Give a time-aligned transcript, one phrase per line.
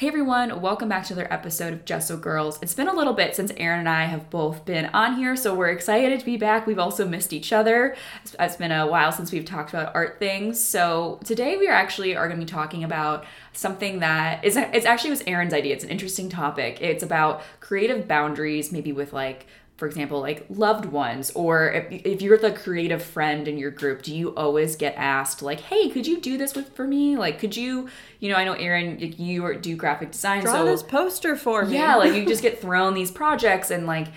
[0.00, 2.58] Hey everyone, welcome back to another episode of Gesso Girls.
[2.62, 5.54] It's been a little bit since Erin and I have both been on here, so
[5.54, 6.66] we're excited to be back.
[6.66, 7.94] We've also missed each other.
[8.38, 10.58] It's been a while since we've talked about art things.
[10.58, 14.86] So today we are actually are going to be talking about something that is it's
[14.86, 15.74] actually was Erin's idea.
[15.74, 16.80] It's an interesting topic.
[16.80, 19.48] It's about creative boundaries, maybe with like
[19.80, 24.02] for example, like loved ones, or if, if you're the creative friend in your group,
[24.02, 27.16] do you always get asked, like, hey, could you do this with for me?
[27.16, 27.88] Like, could you,
[28.18, 30.42] you know, I know Erin, you do graphic design.
[30.42, 31.76] Draw so, this poster for me.
[31.76, 34.08] Yeah, like you just get thrown these projects and like,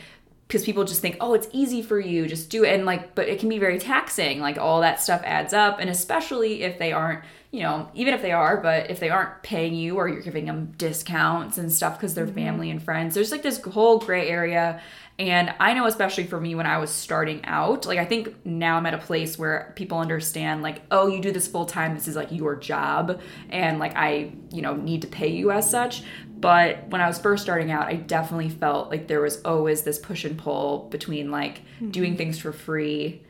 [0.50, 2.74] because people just think, oh, it's easy for you, just do it.
[2.74, 4.42] And like, but it can be very taxing.
[4.42, 5.80] Like, all that stuff adds up.
[5.80, 9.42] And especially if they aren't, you know, even if they are, but if they aren't
[9.44, 12.36] paying you or you're giving them discounts and stuff because they're mm-hmm.
[12.36, 14.82] family and friends, there's like this whole gray area
[15.20, 18.78] and I know, especially for me when I was starting out, like I think now
[18.78, 22.08] I'm at a place where people understand, like, oh, you do this full time, this
[22.08, 26.04] is like your job, and like I, you know, need to pay you as such.
[26.28, 30.00] But when I was first starting out, I definitely felt like there was always this
[30.00, 31.92] push and pull between like mm-hmm.
[31.92, 33.22] doing things for free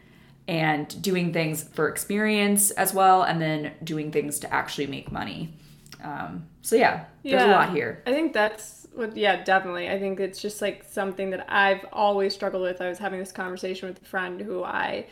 [0.47, 5.53] and doing things for experience as well, and then doing things to actually make money.
[6.01, 8.01] Um, so yeah, there's yeah, a lot here.
[8.05, 8.82] I think that's
[9.13, 9.89] yeah, definitely.
[9.89, 12.81] I think it's just like something that I've always struggled with.
[12.81, 15.07] I was having this conversation with a friend who I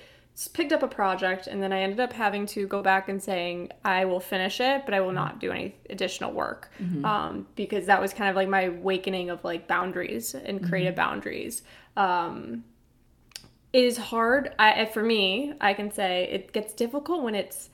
[0.54, 3.70] picked up a project and then I ended up having to go back and saying
[3.84, 7.04] I will finish it, but I will not do any additional work mm-hmm.
[7.06, 11.10] um, because that was kind of like my awakening of like boundaries and creative mm-hmm.
[11.10, 11.64] boundaries.
[11.98, 12.64] Um,
[13.74, 14.54] it is hard.
[14.58, 17.70] I, for me, I can say it gets difficult when it's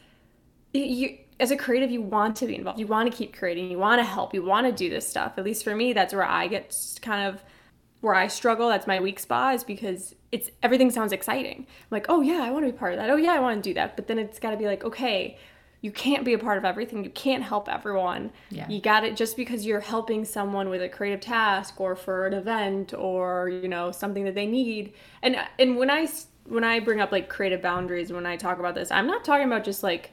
[0.74, 2.80] you as a creative, you want to be involved.
[2.80, 3.70] You want to keep creating.
[3.70, 4.34] You want to help.
[4.34, 5.34] You want to do this stuff.
[5.38, 7.44] At least for me, that's where I get kind of
[8.02, 8.70] where I struggle.
[8.70, 11.60] That's my weak spot is because it's everything sounds exciting.
[11.60, 13.10] I'm like, oh yeah, I want to be part of that.
[13.10, 13.96] Oh yeah, I want to do that.
[13.96, 15.38] But then it's got to be like, okay,
[15.82, 17.04] you can't be a part of everything.
[17.04, 18.32] You can't help everyone.
[18.50, 18.68] Yeah.
[18.68, 22.34] You got it just because you're helping someone with a creative task or for an
[22.34, 24.94] event or you know something that they need.
[25.22, 26.08] And and when I
[26.46, 29.46] when I bring up like creative boundaries when I talk about this, I'm not talking
[29.46, 30.12] about just like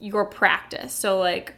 [0.00, 0.92] your practice.
[0.92, 1.54] So, like,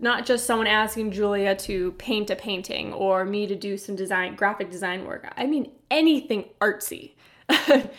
[0.00, 4.36] not just someone asking Julia to paint a painting or me to do some design,
[4.36, 5.32] graphic design work.
[5.36, 7.12] I mean, anything artsy.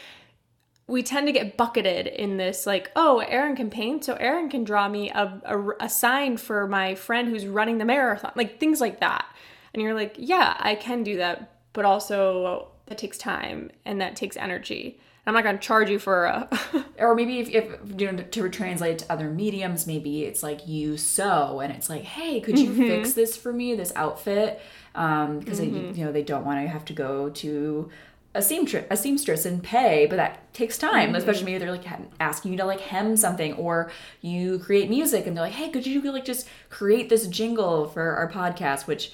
[0.88, 4.64] we tend to get bucketed in this, like, oh, Erin can paint, so Erin can
[4.64, 8.81] draw me a, a, a sign for my friend who's running the marathon, like things
[8.81, 9.26] like that.
[9.74, 14.16] And you're like, yeah, I can do that, but also that takes time and that
[14.16, 15.00] takes energy.
[15.26, 16.50] I'm not going to charge you for a.
[17.00, 20.98] or maybe if, if you know to translate to other mediums, maybe it's like you
[20.98, 22.88] sew and it's like, hey, could you mm-hmm.
[22.88, 24.62] fix this for me, this outfit?
[24.96, 25.98] Um, because mm-hmm.
[25.98, 27.90] you know they don't want to have to go to
[28.36, 31.08] a seamstress, a seamstress and pay, but that takes time.
[31.08, 31.16] Mm-hmm.
[31.16, 31.86] Especially maybe they're like
[32.20, 35.88] asking you to like hem something, or you create music and they're like, hey, could
[35.88, 39.14] you like just create this jingle for our podcast, which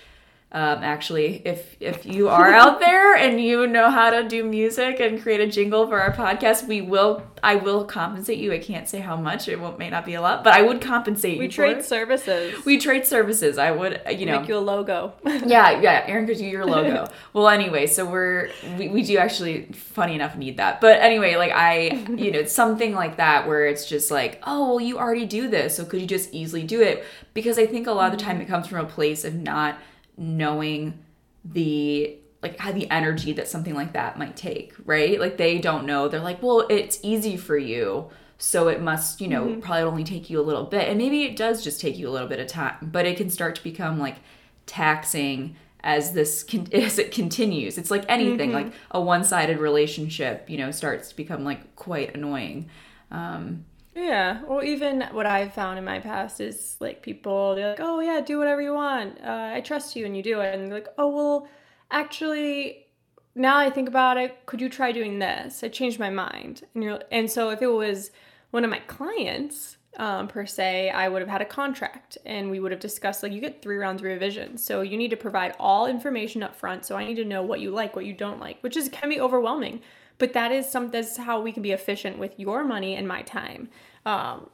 [0.56, 5.02] um, actually, if if you are out there and you know how to do music
[5.02, 7.24] and create a jingle for our podcast, we will.
[7.44, 8.54] I will compensate you.
[8.54, 9.50] I can't say how much.
[9.50, 11.50] It won't, may not be a lot, but I would compensate we you.
[11.50, 12.64] We trade services.
[12.64, 13.58] We trade services.
[13.58, 14.00] I would.
[14.10, 15.12] You know, make you a logo.
[15.26, 16.06] yeah, yeah.
[16.08, 17.06] Erin could do your logo.
[17.34, 20.80] well, anyway, so we're we, we do actually, funny enough, need that.
[20.80, 24.70] But anyway, like I, you know, it's something like that where it's just like, oh,
[24.70, 27.04] well, you already do this, so could you just easily do it?
[27.34, 29.78] Because I think a lot of the time it comes from a place of not
[30.18, 31.00] knowing
[31.44, 35.20] the like how the energy that something like that might take, right?
[35.20, 36.08] Like they don't know.
[36.08, 39.62] They're like, "Well, it's easy for you." So it must, you know, mm-hmm.
[39.62, 40.90] probably only take you a little bit.
[40.90, 43.30] And maybe it does just take you a little bit of time, but it can
[43.30, 44.18] start to become like
[44.66, 47.78] taxing as this con- as it continues.
[47.78, 48.68] It's like anything, mm-hmm.
[48.68, 52.70] like a one-sided relationship, you know, starts to become like quite annoying.
[53.12, 54.42] Um, yeah.
[54.44, 58.20] Well, even what I've found in my past is like people, they're like, oh, yeah,
[58.20, 59.18] do whatever you want.
[59.24, 60.54] Uh, I trust you and you do it.
[60.54, 61.48] And they're like, oh, well,
[61.92, 62.88] actually,
[63.36, 65.64] now I think about it, could you try doing this?
[65.64, 66.64] I changed my mind.
[66.74, 68.12] And you're, and so if it was
[68.52, 72.60] one of my clients, um, per se, I would have had a contract and we
[72.60, 74.58] would have discussed like you get three rounds of revision.
[74.58, 76.86] So you need to provide all information up front.
[76.86, 79.08] So I need to know what you like, what you don't like, which is can
[79.08, 79.82] be overwhelming
[80.18, 83.22] but that is some that's how we can be efficient with your money and my
[83.22, 83.70] time.
[84.06, 84.50] Um,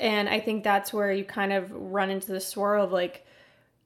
[0.00, 3.26] and i think that's where you kind of run into the swirl of like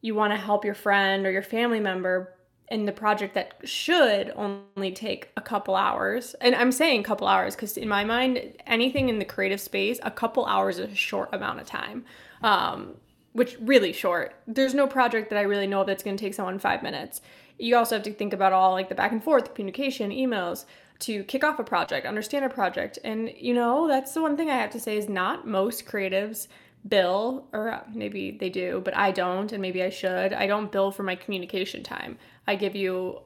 [0.00, 2.34] you want to help your friend or your family member
[2.68, 6.34] in the project that should only take a couple hours.
[6.40, 10.10] And i'm saying couple hours because in my mind anything in the creative space a
[10.10, 12.04] couple hours is a short amount of time.
[12.42, 12.96] Um,
[13.34, 14.34] which really short.
[14.46, 17.20] There's no project that i really know of that's going to take someone five minutes.
[17.58, 20.64] You also have to think about all like the back and forth communication emails
[21.02, 22.98] to kick off a project, understand a project.
[23.02, 26.48] And, you know, that's the one thing I have to say is not most creatives
[26.88, 30.32] bill, or maybe they do, but I don't, and maybe I should.
[30.32, 32.18] I don't bill for my communication time.
[32.46, 33.20] I give you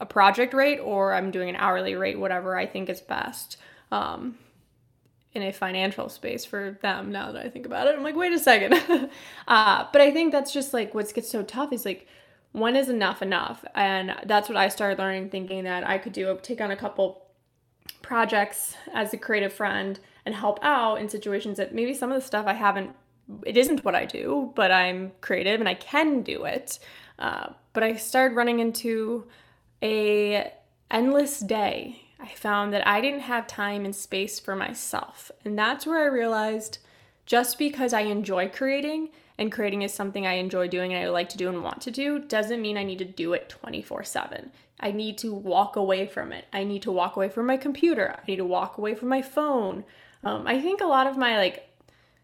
[0.00, 3.56] a project rate, or I'm doing an hourly rate, whatever I think is best.
[3.90, 4.36] Um,
[5.34, 7.94] in a financial space for them now that I think about it.
[7.96, 8.74] I'm like, wait a second.
[9.48, 12.06] uh, but I think that's just like what gets so tough is like,
[12.52, 13.64] when is enough enough?
[13.74, 17.26] And that's what I started learning, thinking that I could do take on a couple
[18.02, 22.26] projects as a creative friend and help out in situations that maybe some of the
[22.26, 22.90] stuff I haven't,
[23.44, 26.78] it isn't what I do, but I'm creative and I can do it.
[27.18, 29.26] Uh, but I started running into
[29.82, 30.52] a
[30.90, 35.32] endless day I found that I didn't have time and space for myself.
[35.44, 36.78] And that's where I realized
[37.26, 41.28] just because I enjoy creating and creating is something I enjoy doing and I like
[41.30, 44.50] to do and want to do doesn't mean I need to do it 24 7.
[44.80, 46.46] I need to walk away from it.
[46.52, 48.16] I need to walk away from my computer.
[48.18, 49.84] I need to walk away from my phone.
[50.24, 51.68] Um, I think a lot of my like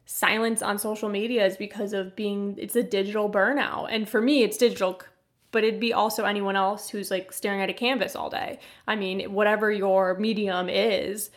[0.04, 4.42] silence on social media is because of being it's a digital burnout and for me
[4.42, 5.02] it's digital
[5.50, 8.58] but it'd be also anyone else who's like staring at a canvas all day.
[8.86, 11.30] I mean, whatever your medium is,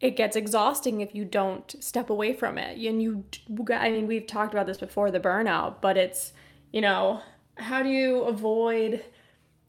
[0.00, 2.78] it gets exhausting if you don't step away from it.
[2.78, 3.24] And you,
[3.72, 6.32] I mean, we've talked about this before the burnout, but it's,
[6.72, 7.22] you know,
[7.56, 9.04] how do you avoid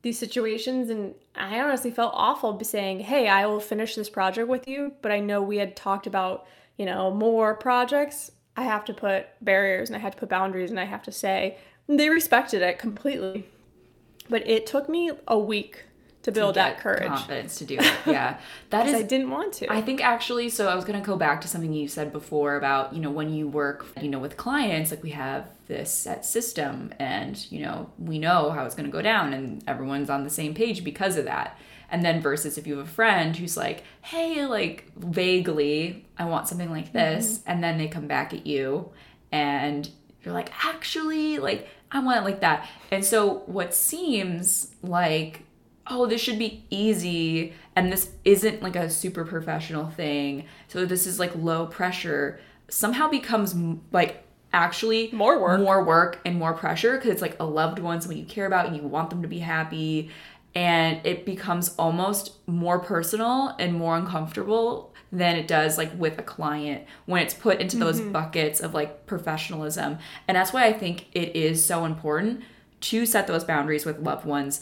[0.01, 0.89] these situations?
[0.89, 5.11] And I honestly felt awful saying, hey, I will finish this project with you, but
[5.11, 6.45] I know we had talked about,
[6.77, 8.31] you know, more projects.
[8.57, 11.11] I have to put barriers and I had to put boundaries and I have to
[11.11, 11.57] say,
[11.87, 13.45] they respected it completely
[14.29, 15.85] but it took me a week
[16.27, 17.07] to build to that courage.
[17.07, 17.93] confidence to do it.
[18.05, 18.37] Yeah.
[18.69, 19.71] That is i didn't want to.
[19.71, 22.57] I think actually so i was going to go back to something you said before
[22.57, 26.25] about you know when you work you know with clients like we have this set
[26.25, 30.25] system and you know we know how it's going to go down and everyone's on
[30.25, 31.57] the same page because of that.
[31.89, 36.49] And then versus if you have a friend who's like hey like vaguely i want
[36.49, 37.51] something like this mm-hmm.
[37.51, 38.89] and then they come back at you
[39.31, 39.89] and
[40.23, 42.67] you're like actually like I want it like that.
[42.91, 45.43] And so what seems like
[45.89, 50.45] oh, this should be easy and this isn't like a super professional thing.
[50.67, 52.39] So this is like low pressure
[52.69, 53.55] somehow becomes
[53.91, 54.23] like
[54.53, 58.17] actually more work more work and more pressure because it's like a loved one someone
[58.17, 60.09] you care about and you want them to be happy
[60.55, 66.23] and it becomes almost more personal and more uncomfortable than it does like with a
[66.23, 68.11] client when it's put into those mm-hmm.
[68.11, 69.99] buckets of like professionalism.
[70.27, 72.41] And that's why I think it is so important
[72.81, 74.61] to set those boundaries with loved ones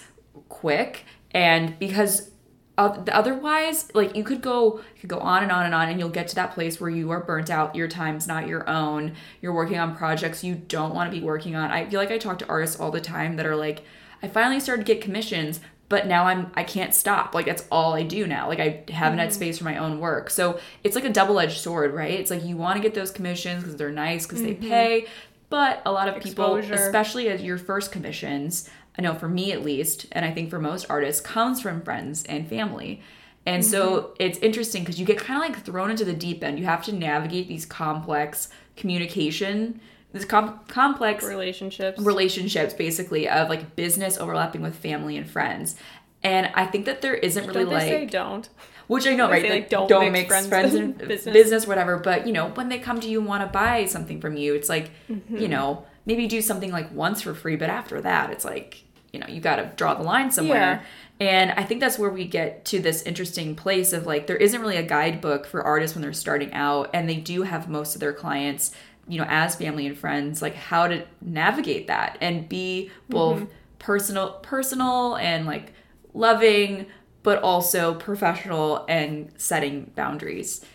[0.49, 1.05] quick
[1.35, 2.31] and because
[2.77, 6.09] otherwise like you could go you could go on and on and on and you'll
[6.09, 9.53] get to that place where you are burnt out your time's not your own you're
[9.53, 12.37] working on projects you don't want to be working on i feel like i talk
[12.37, 13.83] to artists all the time that are like
[14.21, 17.35] i finally started to get commissions but now I'm I can't stop.
[17.35, 18.47] Like that's all I do now.
[18.47, 19.19] Like I haven't mm-hmm.
[19.19, 20.31] had space for my own work.
[20.31, 22.19] So it's like a double-edged sword, right?
[22.19, 24.61] It's like you want to get those commissions because they're nice because mm-hmm.
[24.61, 25.07] they pay,
[25.49, 26.61] but a lot of Exposure.
[26.63, 30.49] people, especially as your first commissions, I know for me at least, and I think
[30.49, 33.01] for most artists, comes from friends and family.
[33.45, 33.71] And mm-hmm.
[33.71, 36.57] so it's interesting because you get kind of like thrown into the deep end.
[36.57, 39.79] You have to navigate these complex communication
[40.15, 45.75] these com- complex relationships relationships basically of like business overlapping with family and friends
[46.23, 48.49] and i think that there isn't really don't like say don't
[48.87, 51.33] which i know right say, like, don't, don't mix, mix friends, and business.
[51.33, 54.21] business whatever but you know when they come to you and want to buy something
[54.21, 55.37] from you it's like mm-hmm.
[55.37, 58.84] you know maybe do something like once for free but after that it's like
[59.15, 60.83] you know you got to draw the line somewhere
[61.21, 61.25] yeah.
[61.25, 64.59] and i think that's where we get to this interesting place of like there isn't
[64.59, 68.01] really a guidebook for artists when they're starting out and they do have most of
[68.01, 68.71] their clients
[69.07, 73.51] you know as family and friends like how to navigate that and be both mm-hmm.
[73.79, 75.71] personal personal and like
[76.13, 76.85] loving
[77.23, 80.65] but also professional and setting boundaries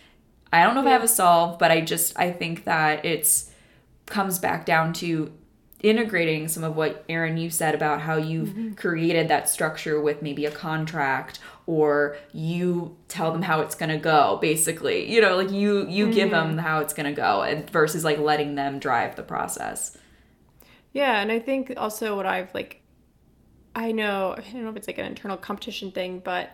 [0.51, 3.51] i don't know if i have a solve but i just i think that it's
[4.07, 5.31] comes back down to
[5.81, 8.73] integrating some of what Erin you said about how you've mm-hmm.
[8.73, 13.97] created that structure with maybe a contract or you tell them how it's going to
[13.97, 15.11] go basically.
[15.11, 16.13] You know, like you you mm-hmm.
[16.13, 19.97] give them how it's going to go and versus like letting them drive the process.
[20.93, 22.81] Yeah, and I think also what I've like
[23.75, 26.51] I know I don't know if it's like an internal competition thing, but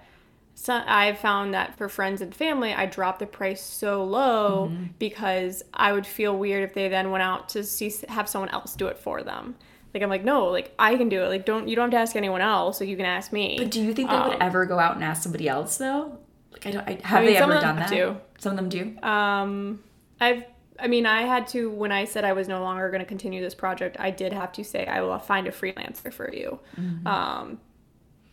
[0.59, 4.85] so I've found that for friends and family, I drop the price so low mm-hmm.
[4.97, 8.73] because I would feel weird if they then went out to see have someone else
[8.73, 9.55] do it for them.
[9.93, 11.27] Like I'm like, no, like I can do it.
[11.27, 12.79] Like don't you don't have to ask anyone else.
[12.79, 13.55] Like you can ask me.
[13.59, 16.17] But do you think they um, would ever go out and ask somebody else though?
[16.51, 16.87] Like I don't.
[16.87, 17.89] I, have I mean, they ever done that?
[17.91, 18.17] Do.
[18.39, 19.07] Some of them do.
[19.07, 19.83] Um,
[20.19, 20.43] I've.
[20.79, 23.43] I mean, I had to when I said I was no longer going to continue
[23.43, 23.95] this project.
[23.99, 26.59] I did have to say I will find a freelancer for you.
[26.79, 27.05] Mm-hmm.
[27.05, 27.59] Um,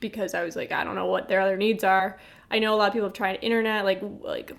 [0.08, 2.18] because I was like, I don't know what their other needs are.
[2.50, 4.52] I know a lot of people have tried internet, like like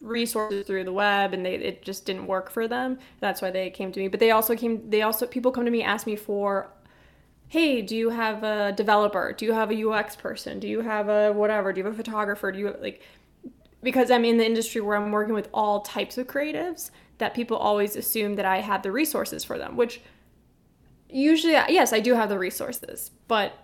[0.00, 2.98] resources through the web and they it just didn't work for them.
[3.20, 4.08] That's why they came to me.
[4.08, 6.70] But they also came they also people come to me ask me for
[7.48, 9.32] hey, do you have a developer?
[9.32, 10.60] Do you have a UX person?
[10.60, 11.72] Do you have a whatever?
[11.72, 12.52] Do you have a photographer?
[12.52, 13.02] Do you have, like
[13.82, 17.56] because I'm in the industry where I'm working with all types of creatives that people
[17.56, 20.02] always assume that I have the resources for them, which
[21.08, 23.54] usually yes, I do have the resources, but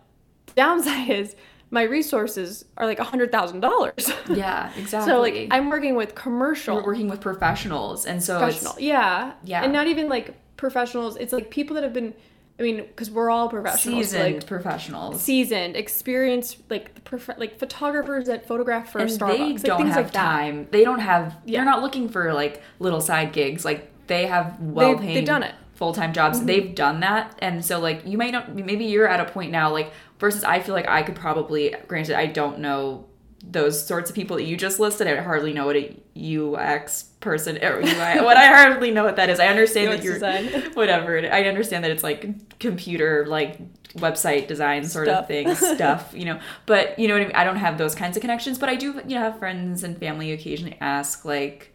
[0.55, 1.35] downside is
[1.71, 4.13] my resources are like a hundred thousand dollars.
[4.31, 5.13] Yeah, exactly.
[5.13, 9.63] so like I'm working with commercial, We're working with professionals, and so professional, yeah, Yeah.
[9.65, 11.17] and not even like professionals.
[11.17, 12.15] It's like people that have been,
[12.59, 15.21] I mean, because we're all professionals, seasoned like professionals.
[15.21, 19.95] seasoned, experienced, like prof- like photographers that photograph for and Starbucks, they like don't things
[19.95, 20.23] have like that.
[20.23, 20.69] time.
[20.71, 21.37] They don't have.
[21.45, 21.59] Yeah.
[21.59, 23.65] They're not looking for like little side gigs.
[23.65, 25.17] Like they have well paid.
[25.17, 25.55] they've done it.
[25.77, 25.85] Mm-hmm.
[25.85, 26.43] Full time jobs.
[26.45, 28.55] They've done that, and so like you might not.
[28.55, 29.71] Maybe you're at a point now.
[29.71, 31.75] Like versus, I feel like I could probably.
[31.87, 33.07] Granted, I don't know
[33.49, 35.07] those sorts of people that you just listed.
[35.07, 37.85] I hardly know what a UX person or UI.
[38.25, 39.39] what I hardly know what that is.
[39.39, 40.47] I understand UX that you're design.
[40.75, 41.19] whatever.
[41.19, 43.59] I understand that it's like computer like
[43.97, 45.23] website design sort Stuff.
[45.23, 46.41] of thing stuff, you know.
[46.67, 47.37] But you know what I mean.
[47.37, 49.99] I don't have those kinds of connections, but I do, you know, have friends and
[49.99, 51.75] family occasionally ask like,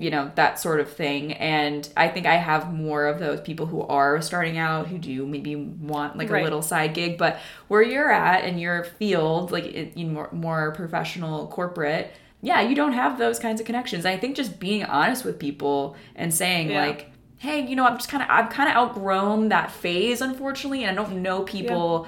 [0.00, 1.32] you know, that sort of thing.
[1.34, 5.26] And I think I have more of those people who are starting out who do
[5.26, 6.40] maybe want like Right.
[6.40, 7.38] a little side gig, but
[7.68, 12.12] where you're at in your field, like in, more more professional corporate.
[12.42, 14.06] Yeah, you don't have those kinds of connections.
[14.06, 16.86] I think just being honest with people and saying Yeah.
[16.86, 20.84] like, hey, you know, I'm just kind of I've kind of outgrown that phase, unfortunately,
[20.84, 22.06] and I don't know people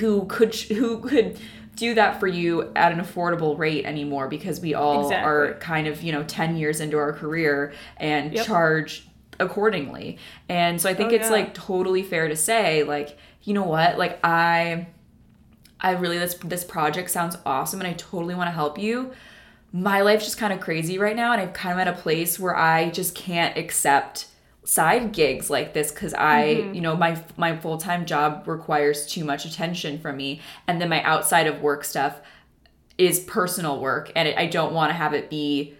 [0.00, 1.38] who could who could
[1.76, 5.28] do that for you at an affordable rate anymore because we all Exactly.
[5.30, 8.46] are kind of you know 10 years into our career and Yep.
[8.46, 9.06] charge
[9.38, 11.30] accordingly and so i think Oh, it's yeah.
[11.30, 14.86] like totally fair to say like you know what like i
[15.80, 19.12] i really this this project sounds awesome and i totally want to help you
[19.72, 22.38] my life's just kind of crazy right now and i'm kind of at a place
[22.38, 24.26] where i just can't accept
[24.70, 26.74] side gigs like this because i Mm-hmm.
[26.74, 30.40] you know my my full-time job requires too much attention from me.
[30.68, 32.20] And then my outside of work stuff
[32.96, 35.74] is personal work and it, i don't want to have it be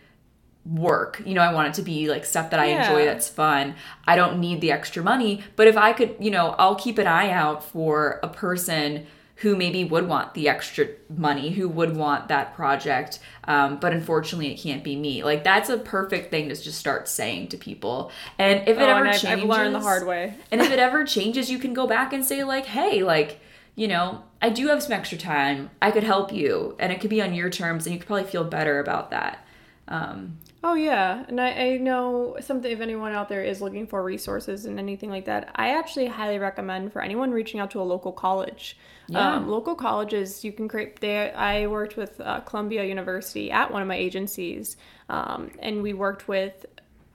[0.67, 1.23] work.
[1.25, 3.77] You know i want it to be like stuff that i enjoy that's fun.
[4.07, 7.07] I don't need the extra money but if i could you know i'll keep an
[7.07, 9.07] eye out for a person
[9.41, 14.53] who maybe would want the extra money who would want that project um, but unfortunately
[14.53, 18.11] it can't be me like that's a perfect thing to just start saying to people
[18.39, 20.35] and if it Oh, ever I've, changes I've learned the hard way.
[20.51, 23.41] and if it ever changes, you can go back and say, like, hey, like,
[23.75, 25.71] you know, I do have some extra time.
[25.81, 26.77] I could help you.
[26.79, 29.45] And it could be on your terms, and you could probably feel better about that.
[29.89, 32.71] Um, Oh yeah, and I, I know something.
[32.71, 36.39] If anyone out there is looking for resources and anything like that, I actually highly
[36.39, 38.77] recommend for anyone reaching out to a local college.
[39.11, 39.37] Yeah.
[39.37, 41.01] Um, local colleges, you can create.
[41.01, 44.77] They, I worked with uh, Columbia University at one of my agencies,
[45.09, 46.65] um, and we worked with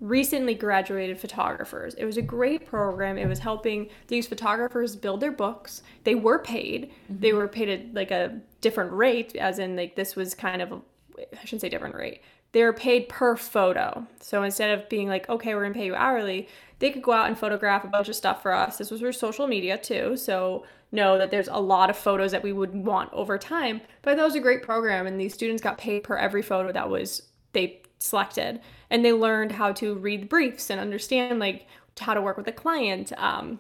[0.02, 1.94] recently graduated photographers.
[1.96, 3.18] It was a great program.
[3.18, 5.84] It was helping these photographers build their books.
[6.04, 6.92] They were paid.
[7.10, 10.72] They were paid at like a different rate, as in like this was kind of
[10.74, 10.82] a,
[11.20, 12.22] I shouldn't say different rate.
[12.52, 14.06] They were paid per photo.
[14.20, 16.48] So instead of being like, okay, we're gonna pay you hourly,
[16.80, 18.78] they could go out and photograph a bunch of stuff for us.
[18.78, 20.18] This was for social media too.
[20.18, 23.82] So know that there's a lot of photos that we would want over time.
[24.02, 26.90] But that was a great program and these students got paid per every photo that
[26.90, 28.60] was they selected.
[28.90, 31.68] And they learned how to read the briefs and understand like
[32.00, 33.12] how to work with a client.
[33.18, 33.60] Um,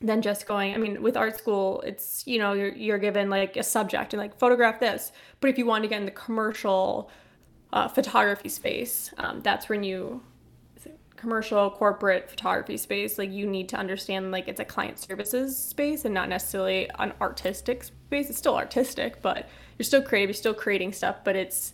[0.00, 3.56] than just going i mean with art school it's you know you're, you're given like
[3.56, 5.10] a subject and like photograph this
[5.40, 7.10] but if you want to get in the commercial
[7.72, 10.22] uh, photography space um, that's when you
[11.18, 16.04] commercial corporate photography space like you need to understand like it's a client services space
[16.04, 20.54] and not necessarily an artistic space it's still artistic but you're still creative you're still
[20.54, 21.72] creating stuff but it's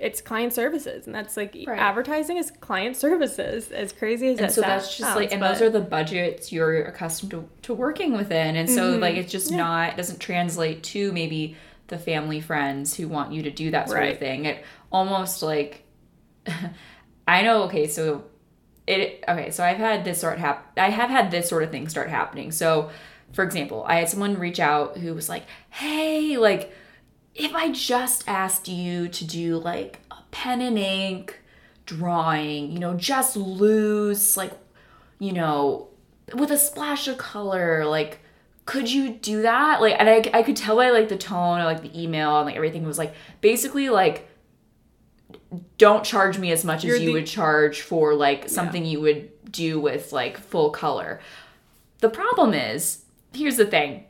[0.00, 1.78] it's client services and that's like Right.
[1.78, 5.40] advertising is client services as crazy as and that so sounds, that's just like, and
[5.40, 8.56] but- those are the budgets you're accustomed to, to working within.
[8.56, 9.00] And so, Mm-hmm.
[9.02, 11.56] like, it's just not, it doesn't translate to maybe
[11.88, 14.46] the family friends who want you to do that sort of thing.
[14.46, 15.84] It almost like,
[17.28, 18.24] I know, okay, so
[18.86, 21.88] it okay so i've had this sort hap- i have had this sort of thing
[21.88, 22.52] start happening.
[22.52, 22.90] So
[23.32, 26.72] for example i had someone reach out who was like hey like
[27.34, 31.40] if i just asked you to do like a pen and ink
[31.84, 34.52] drawing you know just loose like
[35.18, 35.88] you know
[36.34, 38.20] with a splash of color like
[38.66, 39.80] could you do that?
[39.80, 42.46] Like and i, I could tell by like the tone or like the email and
[42.46, 44.28] like everything was like basically like
[45.78, 49.00] don't charge me as much You're as you the- would charge for like something you
[49.00, 51.20] would do with like full color.
[52.00, 53.04] The problem is,
[53.34, 54.04] here's the thing.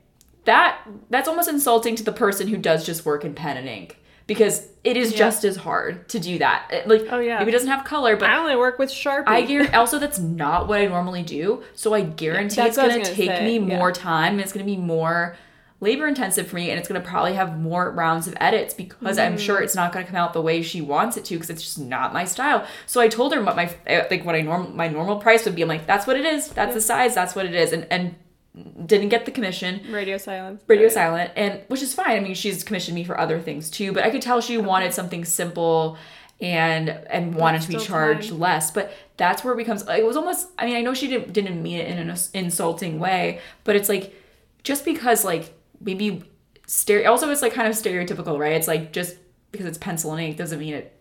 [0.44, 0.78] That
[1.10, 4.68] that's almost insulting to the person who does just work in pen and ink because
[4.84, 5.18] it is Yeah.
[5.18, 6.68] just as hard to do that.
[6.72, 7.38] It- Like, Oh, yeah.
[7.38, 9.24] maybe it doesn't have color, but I only work with Sharpie.
[9.28, 11.62] I guarantee also that's not what I normally do.
[11.74, 13.78] So I guarantee that's it's gonna take say, me yeah.
[13.78, 15.36] more time and it's gonna be more
[15.80, 19.34] labor intensive for me and it's gonna probably have more rounds of edits because I'm
[19.36, 19.38] Mm.
[19.38, 21.78] sure it's not gonna come out the way she wants it to because it's just
[21.78, 22.64] not my style.
[22.86, 25.62] So I told her what my like what I norm my normal price would be.
[25.62, 26.48] I'm like, that's what it is.
[26.48, 27.14] That's the size.
[27.14, 27.72] That's what it is.
[27.72, 28.14] And and
[28.86, 30.62] didn't get the commission radio silence.
[30.66, 30.92] radio Right.
[30.94, 34.02] silent and which is fine i mean she's commissioned me for other things too but
[34.02, 35.98] i could tell she wanted something simple
[36.40, 38.38] and and wanted to be charged time.
[38.38, 41.34] less but that's where it becomes it was almost i mean i know she didn't
[41.34, 44.14] didn't mean it in an insulting way but it's like
[44.62, 46.22] just because like maybe
[46.66, 48.52] stereo also it's like kind of stereotypical right?
[48.52, 49.16] It's like just
[49.52, 50.92] because it's pencil and ink doesn't mean it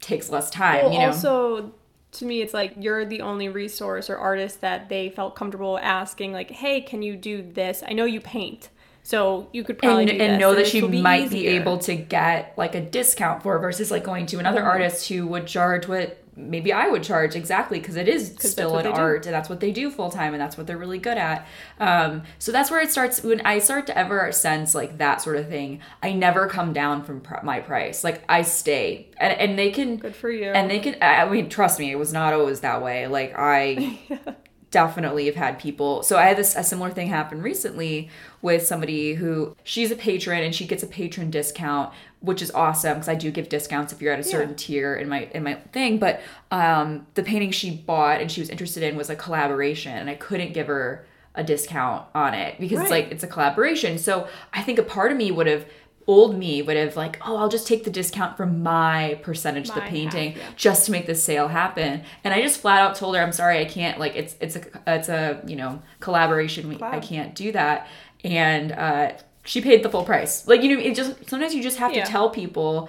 [0.00, 1.06] takes less time Well, you know?
[1.06, 1.74] also
[2.12, 6.32] to me, it's like you're the only resource or artist that they felt comfortable asking,
[6.32, 7.82] like, "Hey, can you do this?
[7.88, 8.68] I know you paint,
[9.02, 12.54] so you could probably and, and know that she be might be able to get
[12.56, 14.66] like a discount for versus like going to another Mhm.
[14.66, 18.84] artist who would charge what maybe I would charge exactly because it is still an
[18.84, 18.98] they do.
[18.98, 21.46] art and that's what they do full time and that's what they're really good at.
[21.78, 25.36] Um, so that's where it starts when I start to ever sense like that sort
[25.36, 25.80] of thing.
[26.02, 28.02] I never come down from pr- my price.
[28.02, 30.46] Like I stay and and they can Good for you.
[30.52, 33.08] and they can I I mean trust me it was not always that way.
[33.08, 33.98] Like I
[34.72, 36.02] definitely have had people.
[36.02, 38.10] So I had this a similar thing happen recently
[38.40, 42.94] with somebody who she's a patron and she gets a patron discount, which is awesome
[42.94, 45.54] because I do give discounts if you're at a certain tier in my in my
[45.72, 45.98] thing.
[45.98, 50.10] But um, the painting she bought and she was interested in was a collaboration, and
[50.10, 53.98] I couldn't give her a discount on it because it's like it's a collaboration.
[53.98, 55.66] So I think a part of me would have
[56.06, 59.74] old me would have like oh i'll just take the discount from my percentage of
[59.76, 60.48] the painting half, yeah.
[60.56, 62.02] just to make this sale happen.
[62.24, 64.62] And i just flat out told her i'm sorry i can't like it's it's a
[64.86, 66.68] it's a you know collaboration.
[66.68, 67.86] We, i can't do that.
[68.24, 69.12] And uh
[69.44, 70.46] she paid the full price.
[70.46, 72.04] Like you know it just sometimes you just have Yeah.
[72.04, 72.88] to tell people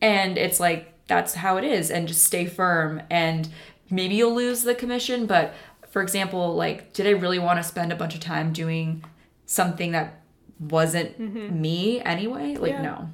[0.00, 3.02] and it's like that's how it is and just stay firm.
[3.10, 3.48] And
[3.90, 5.52] maybe you'll lose the commission but
[5.90, 9.02] for example like did i really want to spend a bunch of time doing
[9.46, 10.19] something that
[10.60, 12.84] wasn't me anyway like Mm-hmm.
[12.84, 12.90] Yeah.
[12.90, 13.08] no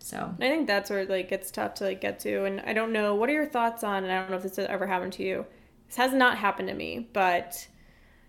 [0.00, 2.44] so I think that's where it like gets tough to like get to.
[2.44, 4.04] And I don't know what are your thoughts on.
[4.04, 5.44] And I don't know if this has ever happened to you.
[5.86, 7.68] This has not happened to me, but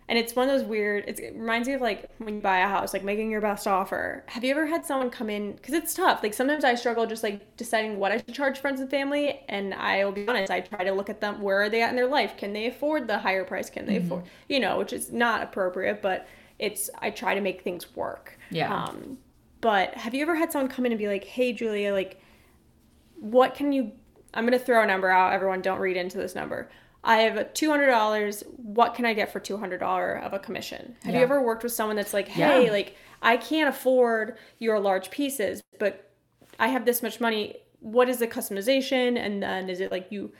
[0.09, 1.05] and it's one of those weird.
[1.07, 3.65] It's, it reminds me of like when you buy a house, like making your best
[3.67, 4.23] offer.
[4.27, 5.53] Have you ever had someone come in?
[5.53, 6.21] Because it's tough.
[6.23, 9.41] Like sometimes I struggle just like deciding what I should charge friends and family.
[9.47, 11.41] And I will be honest, I try to look at them.
[11.41, 12.35] Where are they at in their life?
[12.35, 13.69] Can they afford the higher price?
[13.69, 14.23] Can they afford?
[14.49, 16.27] You know, which is not appropriate, but
[16.59, 18.37] it's I try to make things work.
[18.51, 18.73] Yeah.
[18.73, 19.17] Um,
[19.61, 22.21] but have you ever had someone come in and be like, "Hey, Julia, like,
[23.19, 23.91] what can you?"
[24.33, 25.33] I'm gonna throw a number out.
[25.33, 26.69] Everyone, don't read into this number.
[27.03, 28.43] I have two hundred dollars.
[28.57, 30.95] What can I get for two hundred dollar of a commission?
[31.03, 32.71] Have you ever worked with someone that's like, "Hey, Yeah.
[32.71, 36.11] like, I can't afford your large pieces, but
[36.59, 37.55] I have this much money.
[37.79, 40.31] What is the customization?" And then is it like you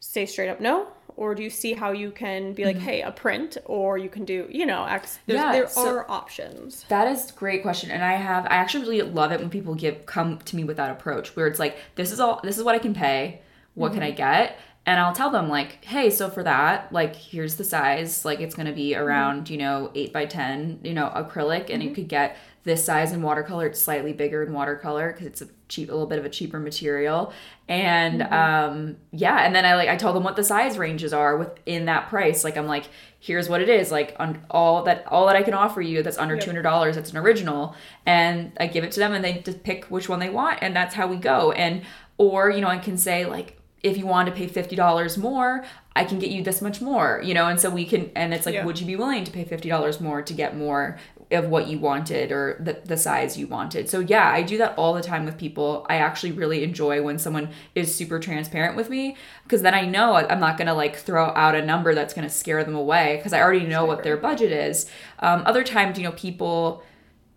[0.00, 0.88] say straight up no,
[1.20, 2.86] or do you see how you can be like, mm-hmm.
[2.86, 5.18] "Hey, a print," or you can do, you know, X.
[5.18, 5.32] Mm-hmm.
[5.32, 6.86] Yeah, there so- are options.
[6.88, 9.74] That is a great question, and I have I actually really love it when people
[9.74, 12.64] give come to me with that approach, where it's like, this is all this is
[12.64, 13.42] what I can pay,
[13.74, 14.16] what can I mm-hmm.
[14.16, 18.40] get, and I'll tell them like, hey, so for that, like here's the size, like
[18.40, 19.02] it's gonna be mm-hmm.
[19.02, 23.12] around you know eight by ten, you know acrylic, and you could get this size
[23.12, 23.66] in watercolor.
[23.66, 26.58] It's slightly bigger in watercolor because it's a cheap, a little bit of a cheaper
[26.58, 27.32] material,
[27.68, 31.36] and um yeah, and then I like I tell them what the size ranges are
[31.38, 32.44] within that price.
[32.44, 32.84] Like I'm like,
[33.18, 36.18] here's what it is, like on all that all that I can offer you that's
[36.18, 36.44] under Yep.
[36.44, 36.96] two hundred dollars.
[36.96, 40.18] That's an original, and I give it to them, and they just pick which one
[40.18, 41.52] they want, and that's how we go.
[41.52, 41.82] And
[42.18, 45.64] or you know I can say like if you want to pay fifty dollars more,
[45.96, 48.44] I can get you this much more, you know, and so we can and it's
[48.44, 48.64] like, Yeah.
[48.66, 50.98] would you be willing to pay fifty dollars more to get more
[51.30, 53.88] of what you wanted or the, the size you wanted?
[53.88, 55.86] So yeah, I do that all the time with people.
[55.88, 60.14] I actually really enjoy when someone is super transparent with me because then I know
[60.14, 63.40] I'm not gonna like throw out a number that's gonna scare them away because I
[63.40, 64.90] already know what their budget is.
[65.20, 66.82] Um, other times, you know, people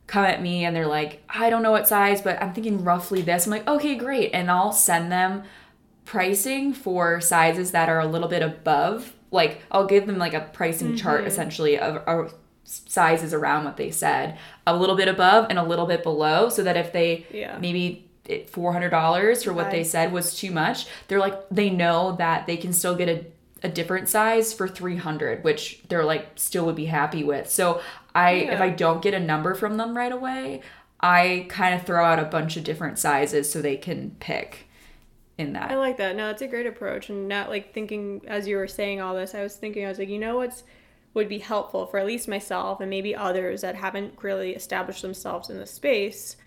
[0.08, 3.22] come at me and they're like, I don't know what size, but I'm thinking roughly
[3.22, 3.46] this.
[3.46, 4.32] I'm like, okay, great.
[4.34, 5.44] And I'll send them
[6.06, 9.14] pricing for sizes that are a little bit above.
[9.32, 13.92] Like, I'll give them like a pricing chart essentially of, of sizes around what they
[13.92, 17.58] said, a little bit above and a little bit below, so that if they Yeah.
[17.60, 22.48] maybe it- $400 for what they said was too much, they're like, they know that
[22.48, 23.26] they can still get a
[23.66, 27.80] a different size for 300 which they're like still would be happy with so
[28.14, 30.60] i if i don't get a number from them right away
[31.00, 34.68] i kind of throw out a bunch of different sizes so they can pick
[35.38, 36.18] in that I like that.
[36.18, 37.10] No, it's a great approach.
[37.10, 39.98] And not like thinking as you were saying all this, I was thinking I was
[39.98, 40.64] like, you know what's
[41.14, 45.50] would be helpful for at least myself and maybe others that haven't really established themselves
[45.50, 46.38] in the space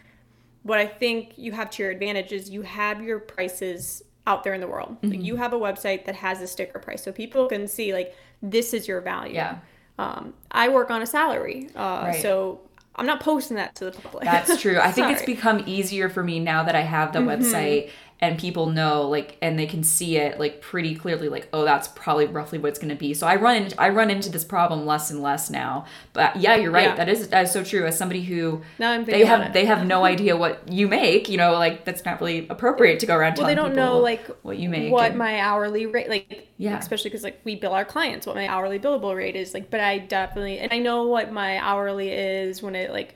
[0.67, 4.53] what I think you have to your advantage is you have your prices out there
[4.53, 4.97] in the world.
[5.05, 8.17] Like you have a website that has a sticker price, so people can see like
[8.43, 9.35] this is your value.
[9.35, 9.59] Yeah.
[9.99, 12.21] Um, I work on a salary, uh, Right.
[12.21, 12.61] so
[12.97, 14.25] I'm not posting that to the public.
[14.25, 14.79] That's true.
[14.81, 18.65] I think it's become easier for me now that I have the website and people
[18.71, 22.59] know like and they can see it like pretty clearly like oh that's probably roughly
[22.59, 23.13] what it's going to be.
[23.13, 25.85] So I run into, I run into this problem less and less now.
[26.15, 26.89] But yeah, you're right.
[26.89, 26.95] Yeah.
[26.97, 29.53] That is that is so true as somebody who they have it.
[29.53, 33.07] they have no idea what you make, you know, like that's not really appropriate to
[33.07, 33.65] go around telling people.
[33.65, 34.91] well, they don't know like what you make.
[34.91, 36.79] what and- my hourly rate like Yeah.
[36.79, 39.81] especially because like we bill our clients what my hourly billable rate is like but
[39.81, 43.15] i definitely and i know what my hourly is when it like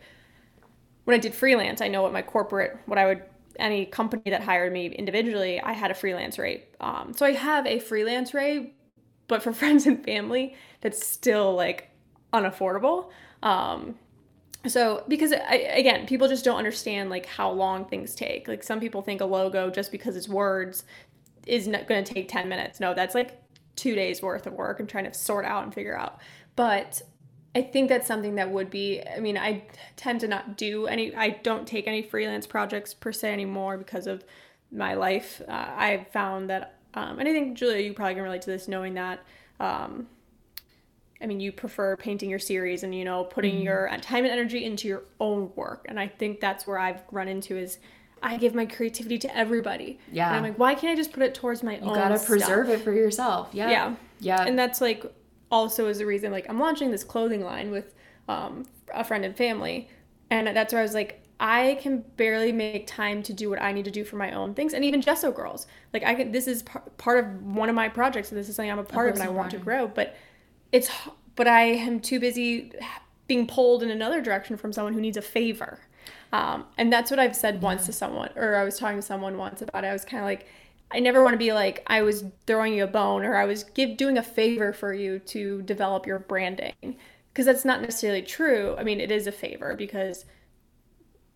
[1.04, 3.22] when i did freelance i know what my corporate what i would
[3.58, 6.64] any company that hired me individually i had a freelance rate.
[6.80, 8.74] Um, so i have a freelance rate
[9.28, 11.90] but for friends and family that's still like
[12.32, 13.10] unaffordable.
[13.42, 13.96] Um,
[14.66, 18.46] so because I, again people just don't understand like how long things take.
[18.48, 20.84] Like some people think a logo just because it's words
[21.46, 22.80] is not going to take 10 minutes.
[22.80, 23.40] No that's like
[23.76, 26.20] two days worth of work and trying to sort out and figure out.
[26.56, 27.02] But
[27.54, 29.62] i think that's something that would be i mean i
[29.96, 34.06] tend to not do any i don't take any freelance projects per se anymore because
[34.06, 34.24] of
[34.72, 38.42] my life uh, i've found that um, and i think julia you probably can relate
[38.42, 39.20] to this knowing that
[39.58, 40.06] um,
[41.22, 43.62] I mean, you prefer painting your series and you know putting Mm-hmm.
[43.64, 47.28] your time and energy into your own work, and I think that's where I've run
[47.28, 47.78] into is
[48.22, 49.98] I give my creativity to everybody.
[50.10, 50.28] Yeah.
[50.28, 51.88] and I'm like, why can't I just put it towards my you own?
[51.88, 52.28] You gotta stuff?
[52.28, 53.50] preserve it for yourself.
[53.52, 53.70] Yeah.
[53.70, 53.94] Yeah.
[54.20, 54.44] Yeah.
[54.46, 55.04] and that's like
[55.50, 57.94] also is the reason like I'm launching this clothing line with
[58.28, 59.88] um, a friend and family,
[60.30, 61.16] and that's where I was like.
[61.42, 64.52] I can barely make time to do what I need to do for my own
[64.52, 65.66] things, and even Gesso Girls.
[65.94, 68.56] Like I could, this is par- part of one of my projects, and this is
[68.56, 69.88] something I'm a part of, and I want to grow.
[69.88, 70.14] But
[70.70, 70.90] it's
[71.36, 72.72] but I am too busy
[73.26, 75.80] being pulled in another direction from someone who needs a favor.
[76.30, 79.38] Um, and that's what I've said once to someone, or I was talking to someone
[79.38, 79.86] once about it.
[79.86, 80.46] I was kind of like,
[80.92, 83.64] I never want to be like I was throwing you a bone or I was
[83.64, 86.96] give doing a favor for you to develop your branding
[87.33, 88.74] because that's not necessarily true.
[88.79, 90.24] I mean, it is a favor because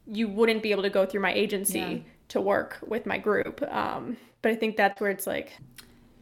[0.07, 1.99] you wouldn't be able to go through my agency Yeah.
[2.29, 3.62] to work with my group.
[3.71, 5.53] Um, but I think that's where it's like,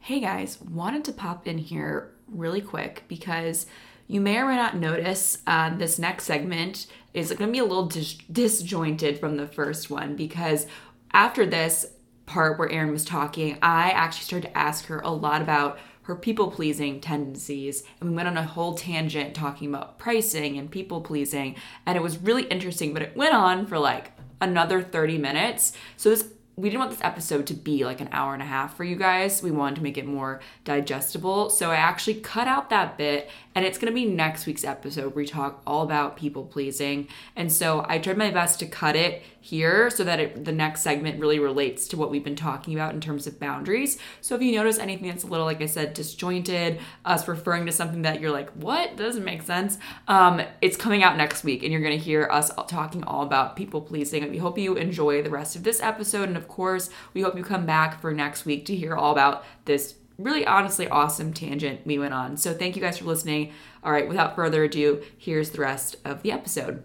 [0.00, 3.66] Hey guys, wanted to pop in here really quick because
[4.08, 7.64] you may or may not notice uh, this next segment is going to be a
[7.64, 10.66] little dis- disjointed from the first one because
[11.12, 11.86] after this
[12.32, 16.16] part where Erin was talking, I actually started to ask her a lot about her
[16.16, 21.00] people pleasing tendencies and we went on a whole tangent talking about pricing and people
[21.00, 21.54] pleasing
[21.86, 26.10] and it was really interesting but it went on for like another 30 minutes so
[26.10, 26.24] this
[26.56, 28.94] we didn't want this episode to be like an hour and a half for you
[28.94, 29.42] guys.
[29.42, 31.48] We wanted to make it more digestible.
[31.48, 35.14] So I actually cut out that bit and it's going to be next week's episode
[35.14, 37.08] where we talk all about people pleasing.
[37.36, 40.82] And so I tried my best to cut it here so that it, the next
[40.82, 43.98] segment really relates to what we've been talking about in terms of boundaries.
[44.20, 47.72] So if you notice anything that's a little, like I said, disjointed, us referring to
[47.72, 48.96] something that you're like, what?
[48.96, 49.78] Doesn't make sense.
[50.08, 53.56] Um, it's coming out next week and you're going to hear us talking all about
[53.56, 54.22] people pleasing.
[54.22, 56.28] And we hope you enjoy the rest of this episode.
[56.28, 59.44] And of course, we hope you come back for next week to hear all about
[59.64, 62.36] this really honestly awesome tangent we went on.
[62.36, 63.52] So thank you guys for listening.
[63.84, 66.84] All right, without further ado, here's the rest of the episode.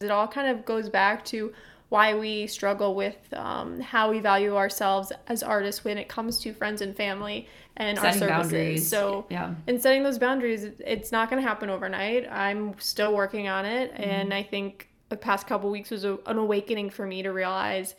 [0.00, 1.52] it all kind of goes back to
[1.90, 6.52] why we struggle with um, how we value ourselves as artists when it comes to
[6.54, 8.28] friends and family and our services.
[8.28, 8.88] boundaries.
[8.88, 9.54] So, Yeah.
[9.66, 12.30] and setting those boundaries, it's not going to happen overnight.
[12.30, 14.02] I'm still working on it, Mm-hmm.
[14.02, 17.96] and I think the past couple weeks was a, an awakening for me to realize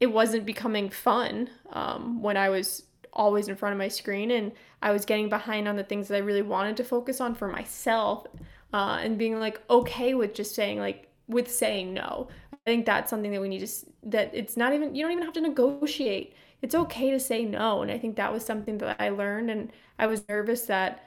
[0.00, 2.84] it wasn't becoming fun um, when I was
[3.18, 6.14] always in front of my screen and I was getting behind on the things that
[6.14, 8.26] I really wanted to focus on for myself
[8.72, 12.28] uh, and being like okay with just saying like with saying no.
[12.52, 15.24] I think that's something that we need to that it's not even you don't even
[15.24, 16.34] have to negotiate.
[16.62, 19.72] It's okay to say no and I think that was something that I learned and
[19.98, 21.04] I was nervous that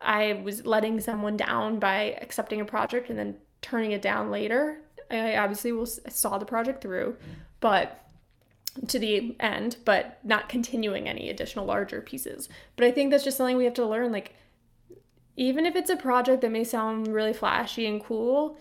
[0.00, 4.80] I was letting someone down by accepting a project and then turning it down later.
[5.10, 7.16] I obviously will saw the project through,
[7.60, 8.09] but
[8.88, 12.48] to the end, but not continuing any additional larger pieces.
[12.76, 14.12] But I think that's just something we have to learn.
[14.12, 14.34] Like,
[15.36, 18.58] even if it's a project that may sound really flashy and cool,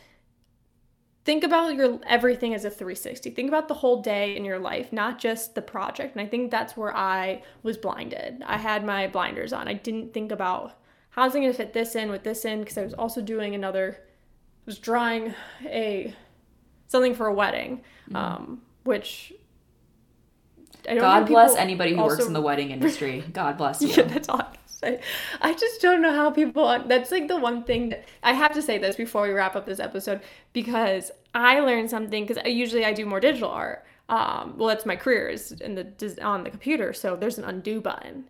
[1.25, 3.31] think about your everything as a 360.
[3.31, 6.15] Think about the whole day in your life, not just the project.
[6.15, 8.43] And I think that's where I was blinded.
[8.45, 9.67] I had my blinders on.
[9.67, 10.79] I didn't think about
[11.11, 13.55] how's I going to fit this in with this in because I was also doing
[13.55, 13.97] another.
[13.99, 15.33] I was drawing
[15.65, 16.13] a
[16.87, 17.81] something for a wedding,
[18.15, 19.38] um, which I don't know
[20.85, 23.23] God bless anybody who works in the wedding industry.
[23.33, 23.89] God bless you.
[23.89, 24.39] yeah, that's all.
[24.39, 24.59] I.
[24.83, 24.99] I,
[25.41, 28.61] I just don't know how people that's like the one thing that I have to
[28.61, 30.21] say this before we wrap up this episode
[30.53, 33.85] because I learned something because usually I do more digital art.
[34.07, 37.81] Um, well, that's my career is in the on the computer, so there's an undo
[37.81, 38.29] button.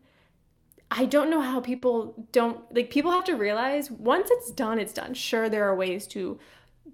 [0.92, 4.94] I don't know how people don't like people have to realize once it's done, it's
[4.94, 5.14] done.
[5.14, 6.40] Sure, there are ways to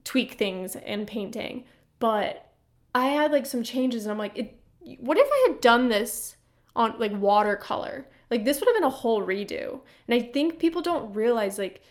[0.03, 1.63] tweak things in painting,
[1.99, 2.51] but
[2.93, 4.59] I had like some changes and I'm like, it,
[4.99, 6.37] what if I had done this
[6.75, 8.07] on like watercolor?
[8.29, 9.81] Like this would have been a whole redo.
[10.07, 11.81] And I think people don't realize like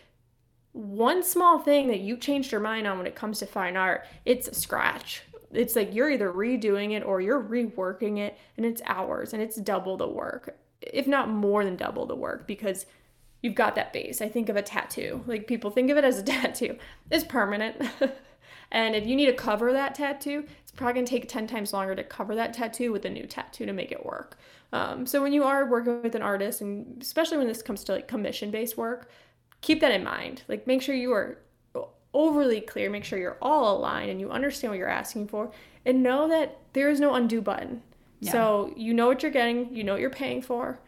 [0.73, 4.05] one small thing that you changed your mind on when it comes to fine art,
[4.25, 5.23] it's a scratch.
[5.51, 9.55] It's like you're either redoing it or you're reworking it and it's hours and it's
[9.55, 12.85] double the work, if not more than double the work because
[13.41, 14.21] you've got that base.
[14.21, 15.23] I think of a tattoo.
[15.27, 16.77] Like people think of it as a tattoo.
[17.09, 17.81] It's permanent.
[18.71, 21.73] and if you need to cover that tattoo, it's probably going to take 10 times
[21.73, 24.37] longer to cover that tattoo with a new tattoo to make it work.
[24.73, 27.93] Um, so when you are working with an artist, and especially when this comes to
[27.93, 29.09] like commission based work,
[29.61, 30.43] keep that in mind.
[30.47, 31.39] Like make sure you are
[32.13, 35.51] overly clear, make sure you're all aligned and you understand what you're asking for,
[35.85, 37.83] and know that there is no undo button.
[38.19, 38.31] Yeah.
[38.31, 40.79] So you know what you're getting, you know what you're paying for,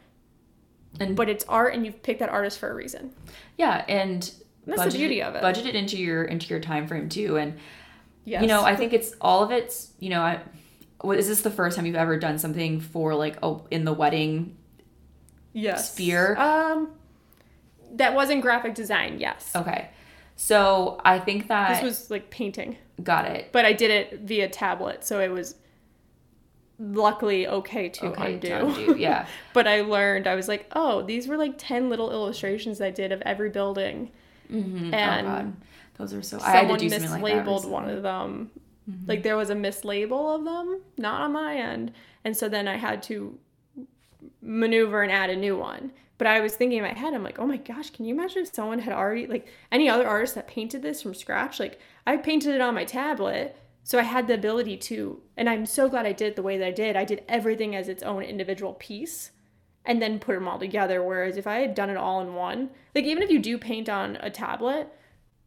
[1.00, 3.14] and but it's art, and you've picked that artist for a reason.
[3.58, 4.32] Yeah, and
[4.68, 5.42] that's budget, the beauty of it.
[5.42, 7.58] Budget it into your into your time frame too, and
[8.26, 8.42] yes.
[8.42, 10.42] you know I think it's all of it's you know I
[11.06, 14.58] is this the first time you've ever done something for like oh in the wedding
[15.54, 15.94] yes.
[15.94, 16.36] sphere?
[16.38, 16.90] Um
[17.94, 19.52] that wasn't graphic design yes.
[19.56, 19.90] Okay.
[20.36, 22.78] So i think that this was like painting.
[23.02, 23.50] Got it.
[23.54, 25.56] But i did it via tablet so it was
[26.80, 28.48] luckily okay to okay, undo.
[28.50, 29.28] To undo yeah.
[29.54, 33.12] But i learned i was like oh these were like 10 little illustrations i did
[33.14, 34.12] of every building
[34.52, 34.94] mm-hmm.
[34.94, 35.66] Oh, and oh,
[35.98, 38.52] those are so i had to do something like one of them
[38.90, 39.10] Mm-hmm.
[39.10, 41.92] Like there was a mislabel of them, not on my end.
[42.24, 43.38] And so then I had to
[44.42, 45.92] maneuver and add a new one.
[46.18, 48.42] But I was thinking in my head, I'm like, oh my gosh, can you imagine
[48.42, 51.60] if someone had already, like any other artist that painted this from scratch?
[51.60, 53.56] Like I painted it on my tablet.
[53.84, 56.58] So I had the ability to, and I'm so glad I did it the way
[56.58, 56.96] that I did.
[56.96, 59.32] I did everything as its own individual piece
[59.88, 61.02] and then put them all together.
[61.02, 63.90] Whereas if I had done it all in one, like even if you do paint
[63.90, 64.94] on a tablet,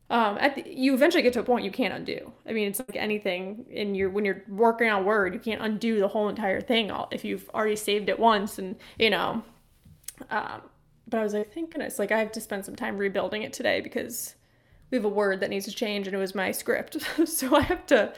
[0.09, 2.33] um, the, you eventually get to a point you can't undo.
[2.48, 6.00] I mean, it's like anything in your when you're working on Word, you can't undo
[6.00, 9.44] the whole entire thing if you've already saved it once, and you know.
[10.31, 10.62] Um,
[11.07, 13.53] but I was like, thank goodness, like I have to spend some time rebuilding it
[13.53, 14.35] today because
[14.90, 17.62] we have a word that needs to change, and it was my script, so I
[17.62, 18.12] have to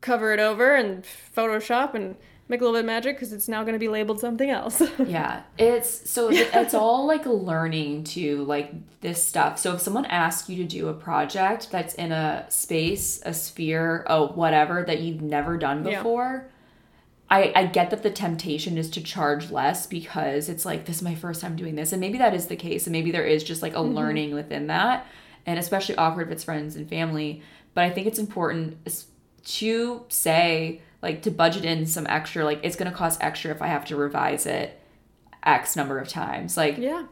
[0.00, 1.04] cover it over and
[1.36, 2.16] Photoshop and
[2.50, 4.82] make a little bit of magic because it's now going to be labeled something else.
[5.06, 9.58] yeah, it's so it's all like learning to like this stuff.
[9.58, 14.04] So if someone asks you to do a project that's in a space, a sphere,
[14.08, 16.44] oh whatever that you've never done before.
[16.44, 16.56] Yeah.
[17.32, 21.02] I, I get that the temptation is to charge less because it's like this is
[21.02, 23.44] my first time doing this and maybe that is the case and maybe there is
[23.44, 23.94] just like a mm-hmm.
[23.94, 25.06] learning within that
[25.46, 27.40] and especially awkward if it's friends and family
[27.72, 28.76] but i think it's important
[29.44, 33.62] to say like to budget in some extra like it's going to cost extra if
[33.62, 34.80] i have to revise it
[35.42, 36.56] x number of times.
[36.56, 37.06] Like yeah.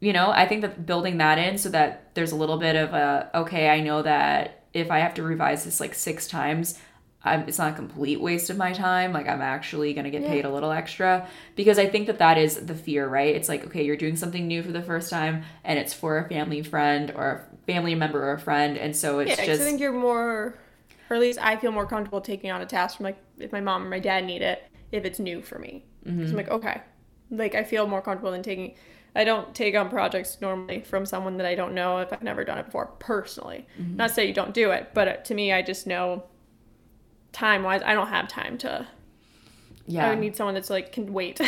[0.00, 2.92] you know i think that building that in so that there's a little bit of
[2.92, 6.78] a okay i know that if i have to revise this like six times
[7.24, 9.12] I'm, it's not a complete waste of my time.
[9.12, 10.28] Like i'm actually going to get yeah.
[10.28, 11.28] paid a little extra.
[11.54, 13.36] Because i think that that is the fear right?
[13.36, 16.28] It's like okay you're doing something new for the first time and it's for a
[16.28, 18.76] family friend or a family member or a friend.
[18.76, 20.58] And so it's yeah, just i think you're more
[21.12, 23.60] or at least I feel more comfortable taking on a task from like if my
[23.60, 25.84] mom or my dad need it if it's new for me.
[26.06, 26.22] Mm-hmm.
[26.22, 26.80] I'm like, okay,
[27.30, 28.76] like I feel more comfortable than taking.
[29.14, 32.44] I don't take on projects normally from someone that I don't know if I've never
[32.44, 33.66] done it before personally.
[33.78, 33.96] Mm-hmm.
[33.96, 36.24] Not to say you don't do it, but to me, I just know
[37.32, 38.86] time wise, I don't have time to.
[39.86, 40.06] Yeah.
[40.06, 41.42] I would need someone that's like can wait.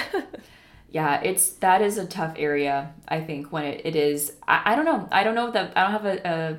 [0.91, 2.93] yeah, it's that is a tough area.
[3.09, 4.35] I think when it, it is.
[4.47, 5.09] I, I don't know.
[5.11, 6.59] I don't know that I don't have a, a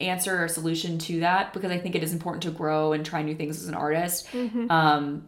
[0.00, 3.22] answer or solution to that because I think it is important to grow and try
[3.22, 4.26] new things as an artist.
[4.28, 4.70] Mm-hmm.
[4.70, 5.26] Um,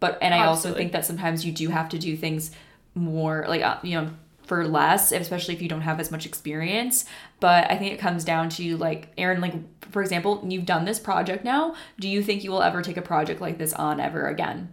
[0.00, 0.48] but and I Absolutely.
[0.48, 2.50] also think that sometimes you do have to do things
[2.94, 4.10] more like uh, you know
[4.44, 7.06] for less, especially if you don't have as much experience.
[7.40, 9.54] But I think it comes down to like Erin, like
[9.90, 11.74] for example, you've done this project now.
[11.98, 14.72] Do you think you will ever take a project like this on ever again?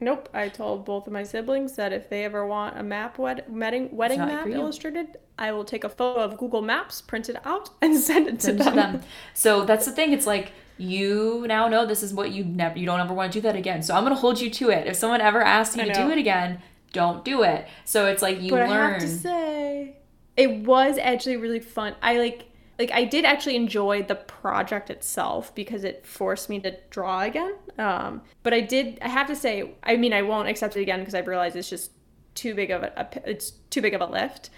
[0.00, 0.30] Nope.
[0.32, 3.94] I told both of my siblings that if they ever want a map wed- wedding
[3.94, 7.98] wedding map illustrated, I will take a photo of Google Maps, print it out, and
[7.98, 8.74] send it send to, them.
[8.74, 9.02] to them.
[9.34, 10.12] So that's the thing.
[10.12, 13.38] It's like you now know this is what you never you don't ever want to
[13.38, 13.82] do that again.
[13.82, 14.86] So I'm gonna hold you to it.
[14.86, 17.68] If someone ever asks you to do it again, don't do it.
[17.84, 18.70] So it's like you but learn.
[18.70, 19.96] I have to say,
[20.36, 21.94] it was actually really fun.
[22.02, 22.49] I like
[22.80, 27.54] like I did actually enjoy the project itself because it forced me to draw again.
[27.78, 31.00] Um, but I did I have to say I mean I won't accept it again
[31.00, 31.92] because I've realized it's just
[32.34, 34.48] too big of a, a it's too big of a lift.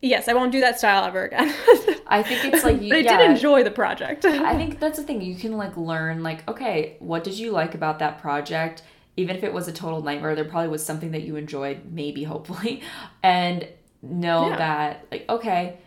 [0.00, 1.48] Yes, I won't do that style ever again.
[2.06, 3.18] I think it's like you, but I yeah.
[3.18, 4.24] did enjoy the project.
[4.24, 5.20] I think that's the thing.
[5.20, 8.82] You can like learn like, okay, what did you like about that project?
[9.18, 12.24] Even if it was a total nightmare, there probably was something that you enjoyed, maybe
[12.24, 12.82] hopefully.
[13.22, 13.68] And
[14.02, 14.56] know Yeah.
[14.56, 15.78] that like, okay,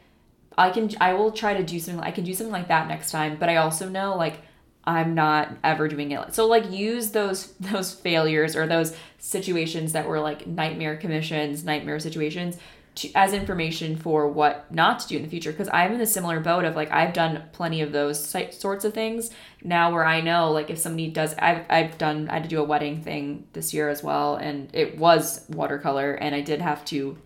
[0.60, 3.12] I can I will try to do something I can do something like that next
[3.12, 4.42] time, but I also know like
[4.84, 6.34] I'm not ever doing it.
[6.36, 12.00] So like use those those failures or those situations that were like nightmare commissions, nightmare
[12.00, 12.58] situations
[12.96, 16.06] to, as information for what not to do in the future because I'm in a
[16.06, 19.32] similar boat of like I've done plenty of those sorts of things
[19.64, 22.60] now where I know like if somebody does I've, I've done I had to do
[22.60, 26.84] a wedding thing this year as well and it was watercolor and I did have
[26.86, 27.18] to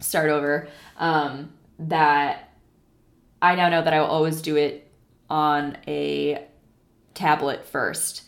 [0.00, 2.47] start over um, that
[3.40, 4.90] I now know that I will always do it
[5.30, 6.44] on a
[7.14, 8.22] tablet 1st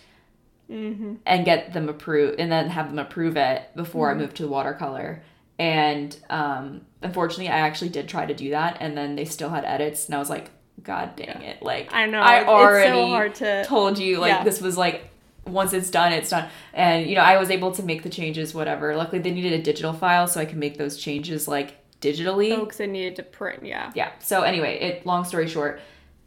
[0.68, 4.48] and get them approved and then have them approve it before I move to the
[4.48, 5.22] watercolor.
[5.58, 9.64] And um, unfortunately, I actually did try to do that, and then they still had
[9.64, 10.48] edits, and I was like,
[10.82, 14.44] "God dang it!" Like I know, I so already hard to- told you like Yeah.
[14.44, 15.10] this was like
[15.44, 16.48] once it's done, it's done.
[16.72, 18.96] And you know, I was able to make the changes, whatever.
[18.96, 22.52] Luckily, they needed a digital file, so I can make those changes like digitally.
[22.56, 23.92] Oh, because I needed to print, yeah.
[23.94, 24.10] Yeah.
[24.20, 25.80] So anyway, it long story short,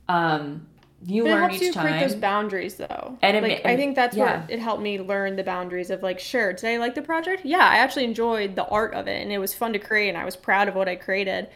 [0.07, 0.67] um,
[1.05, 3.17] you But it learn helps each you create those boundaries, though.
[3.21, 4.23] And it like, ma- I think that's yeah.
[4.23, 7.43] where it helped me learn the boundaries of like, sure, did I like the project?
[7.45, 10.17] Yeah, I actually enjoyed the art of it, and it was fun to create, and
[10.17, 11.49] I was proud of what I created.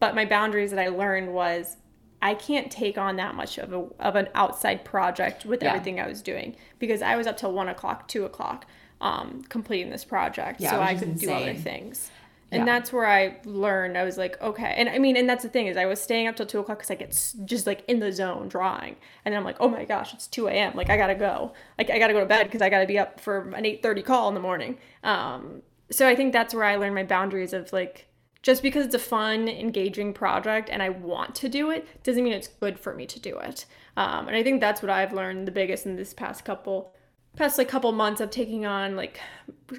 [0.00, 1.78] But my boundaries that I learned was
[2.20, 5.70] I can't take on that much of a of an outside project with Yeah.
[5.70, 8.66] everything I was doing because I was up till one o'clock, two o'clock,
[9.00, 12.10] um, completing this project, Yeah, so I could do other things.
[12.54, 12.72] And Yeah.
[12.72, 13.98] that's where I learned.
[13.98, 14.74] I was like, okay.
[14.76, 16.78] And I mean, and that's the thing is, I was staying up till two o'clock
[16.78, 17.10] because I get
[17.44, 20.46] just like in the zone drawing, and then I'm like, oh my gosh, it's two
[20.48, 20.72] a.m.
[20.74, 21.52] Like I gotta go.
[21.78, 24.02] Like I gotta go to bed because I gotta be up for an eight thirty
[24.02, 24.78] call in the morning.
[25.02, 28.06] Um, so I think that's where I learned my boundaries of like,
[28.42, 32.32] just because it's a fun, engaging project and I want to do it doesn't mean
[32.32, 33.66] it's good for me to do it.
[33.96, 36.94] Um, and I think that's what I've learned the biggest in this past couple
[37.36, 39.18] past like couple months of taking on like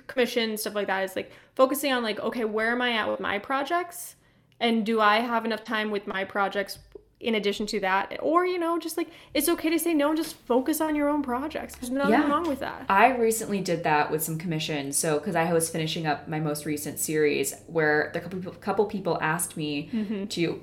[0.08, 3.20] commission stuff like that is like focusing on like okay where am i at with
[3.20, 4.16] my projects
[4.60, 6.80] and do i have enough time with my projects
[7.22, 10.18] in addition to that or you know just like it's okay to say no and
[10.18, 12.30] just focus on your own projects there's nothing Yeah.
[12.30, 14.98] wrong with that I recently did that with some commissions.
[14.98, 18.86] So, because I was finishing up my most recent series, where the couple people, couple
[18.86, 20.26] people asked me Mm-hmm.
[20.26, 20.62] to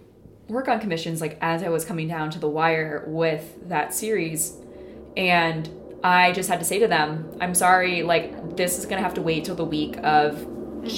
[0.48, 4.56] work on commissions, like as I was coming down to the wire with that series,
[5.16, 5.68] and
[6.04, 9.22] I just had to say to them, "I'm sorry, like this is gonna have to
[9.22, 10.46] wait till the week of."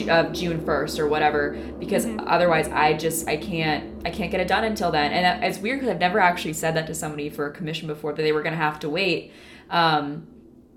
[0.08, 4.48] Of June first or whatever, because otherwise I just I can't I can't get it
[4.48, 7.46] done until then, and it's weird because I've never actually said that to somebody for
[7.48, 9.30] a commission before that they were gonna have to wait.
[9.68, 10.26] Um,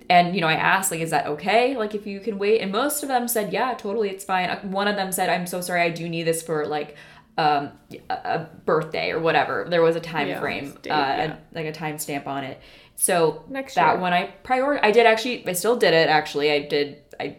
[0.10, 1.78] and you know i asked like is that okay?
[1.78, 2.60] Like if you can wait?
[2.60, 4.50] And most of them said yeah totally it's fine.
[4.50, 6.98] Uh, one of them said i'm so sorry i do need this for like
[7.38, 7.72] um
[8.10, 9.68] a, a birthday or whatever.
[9.70, 11.36] There was a time Yeah, frame date, uh yeah.
[11.38, 12.60] a- like a time stamp on it
[13.00, 14.02] so Next that year.
[14.02, 17.38] one i prior i did actually i still did it actually i did i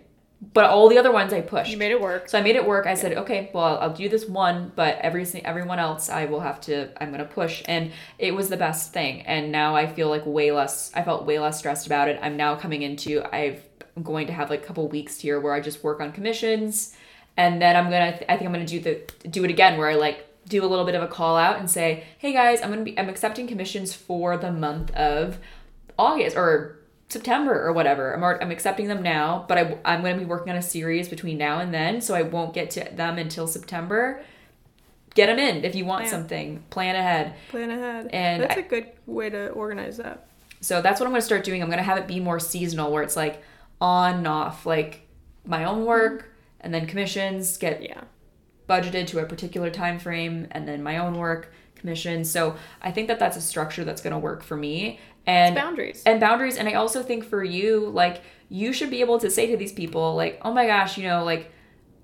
[0.52, 2.64] but all the other ones i pushed you made it work so I made it
[2.64, 2.86] work.
[2.86, 6.60] I said, okay, well, I'll do this one, but every everyone else, I will have
[6.62, 6.90] to.
[7.02, 7.90] I'm gonna push, and
[8.20, 9.22] it was the best thing.
[9.22, 10.92] And now I feel like way less.
[10.94, 12.20] I felt way less stressed about it.
[12.22, 13.24] I'm now coming into.
[13.34, 13.60] I've,
[13.96, 16.94] I'm going to have like a couple weeks here where I just work on commissions,
[17.36, 18.20] and then I'm gonna.
[18.28, 20.84] I think I'm gonna do the do it again where I like do a little
[20.84, 22.98] bit of a call out and say, hey guys, I'm gonna be.
[22.98, 25.38] I'm accepting commissions for the month of
[25.98, 28.14] August or September or whatever.
[28.14, 30.62] I'm, already, I'm accepting them now, but I, I'm going to be working on a
[30.62, 34.22] series between now and then, so I won't get to them until September.
[35.14, 36.10] Get them in if you want Plan.
[36.10, 36.62] something.
[36.70, 37.34] Plan ahead.
[37.48, 40.28] plan ahead And that's I- a good way to organize that
[40.60, 41.62] So that's what I'm going to start doing.
[41.62, 43.42] I'm going to have it be more seasonal, where it's like
[43.80, 45.08] on and off, like
[45.46, 46.30] my own work, mm-hmm.
[46.60, 48.02] and then commissions get yeah
[48.68, 52.24] budgeted to a particular time frame and then my own work commission.
[52.24, 54.98] So i think that that's a structure that's going to work for me.
[55.26, 56.02] And boundaries.
[56.06, 56.56] and boundaries.
[56.56, 59.72] And i also think for you like you should be able to say to these
[59.72, 61.52] people like oh my gosh you know like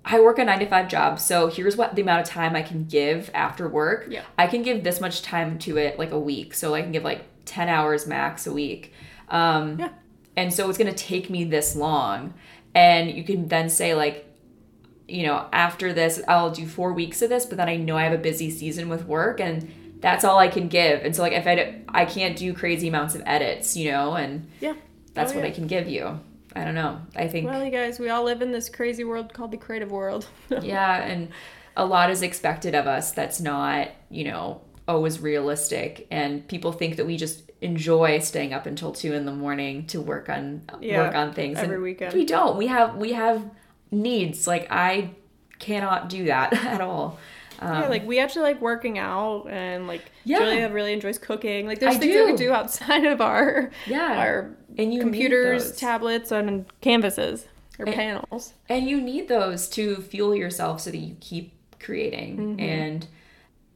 [0.05, 2.63] i work a nine to five job so here's what the amount of time i
[2.63, 4.07] can give after work.
[4.11, 4.23] Yeah.
[4.39, 7.03] i can give this much time to it like a week so i can give
[7.05, 8.93] like 10 hours max a week.
[9.29, 9.89] Um Yeah.
[10.37, 12.35] and so it's going to take me this long.
[12.75, 14.24] And you can then say like
[15.09, 18.05] you know after this i'll do four weeks of this but then i know i
[18.05, 21.03] have a busy season with work and that's all i can give.
[21.05, 24.49] And so like if I I can't do crazy amounts of edits you know and
[24.61, 24.75] yeah.
[25.15, 25.51] that's Oh, what yeah.
[25.51, 26.21] i can give you.
[26.57, 27.01] I don't know.
[27.17, 29.91] I think well you guys we all live in this crazy world called the creative
[29.91, 30.27] world.
[30.63, 31.29] Yeah and
[31.77, 36.97] a lot is expected of us that's not you know always realistic and people think
[36.97, 41.03] that we just enjoy staying up until two in the morning to work on Yeah,
[41.07, 42.13] work on things every and weekend.
[42.15, 42.57] we don't.
[42.59, 43.43] We have we have
[43.91, 45.11] needs like i
[45.61, 47.19] cannot do that at all.
[47.61, 50.41] Um, yeah, like we actually like working out and like Yeah.
[50.41, 51.67] Julia really enjoys cooking.
[51.67, 52.37] Like there's I things that we do.
[52.39, 54.19] do outside of our Yeah.
[54.19, 57.47] our and you computers, tablets, and canvases
[57.79, 58.53] or And- panels.
[58.69, 62.61] and you need those to fuel yourself so that you keep creating Mm-hmm.
[62.61, 63.07] and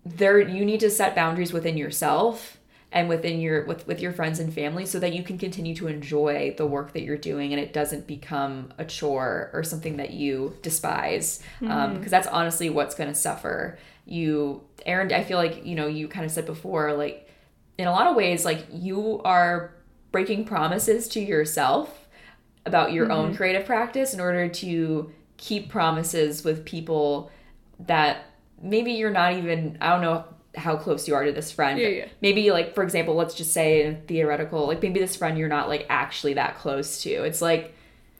[0.04, 2.57] there you need to set boundaries within yourself
[2.90, 5.88] and within your with, with your friends and family so that you can continue to
[5.88, 10.10] enjoy the work that you're doing and it doesn't become a chore or something that
[10.10, 11.40] you despise.
[11.60, 12.08] Because Mm-hmm.
[12.08, 13.78] that's honestly what's going to suffer.
[14.06, 17.28] You Erin i feel like you know you kind of said before like
[17.76, 19.74] in a lot of ways like you are
[20.12, 22.08] breaking promises to yourself
[22.66, 27.30] about your own creative practice in order to keep promises with people
[27.80, 28.24] that
[28.62, 30.24] maybe you're not even I don't know
[30.56, 31.78] how close you are to this friend.
[31.78, 32.08] Yeah, yeah.
[32.20, 35.68] Maybe like for example, let's just say in theoretical, like maybe this friend you're not
[35.68, 37.10] like actually that close to.
[37.24, 37.74] It's like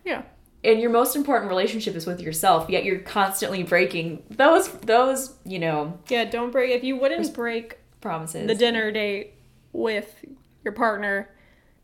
[0.05, 0.23] Yeah.
[0.63, 5.59] and your most important relationship is with yourself, yet you're constantly breaking those those, you
[5.59, 8.47] know, Yeah, don't break if you wouldn't break promises.
[8.47, 9.35] the dinner date
[9.73, 10.25] with
[10.65, 11.31] your partner,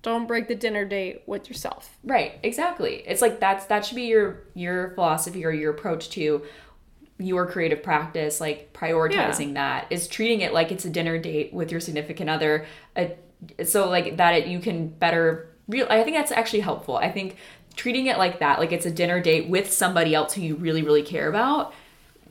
[0.03, 1.97] don't break the dinner date with yourself.
[2.05, 3.03] Right, exactly.
[3.07, 6.43] It's like that's that should be your your philosophy or your approach to
[7.19, 11.71] your creative practice, like prioritizing that is treating it like it's a dinner date with
[11.71, 12.67] your significant other.
[12.97, 13.07] Uh,
[13.65, 15.87] so like that it, you can better real.
[15.89, 16.97] I think that's actually helpful.
[16.97, 17.37] I think
[17.77, 20.83] treating it like that, like it's a dinner date with somebody else who you really
[20.83, 21.73] really care about,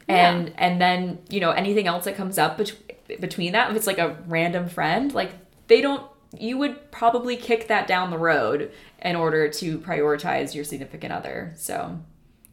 [0.07, 3.87] and and then you know anything else that comes up bet- between that, if it's
[3.87, 5.31] like a random friend, like
[5.67, 6.05] they don't.
[6.37, 8.71] You would probably kick that down the road
[9.03, 11.53] in order to prioritize your significant other.
[11.55, 11.99] So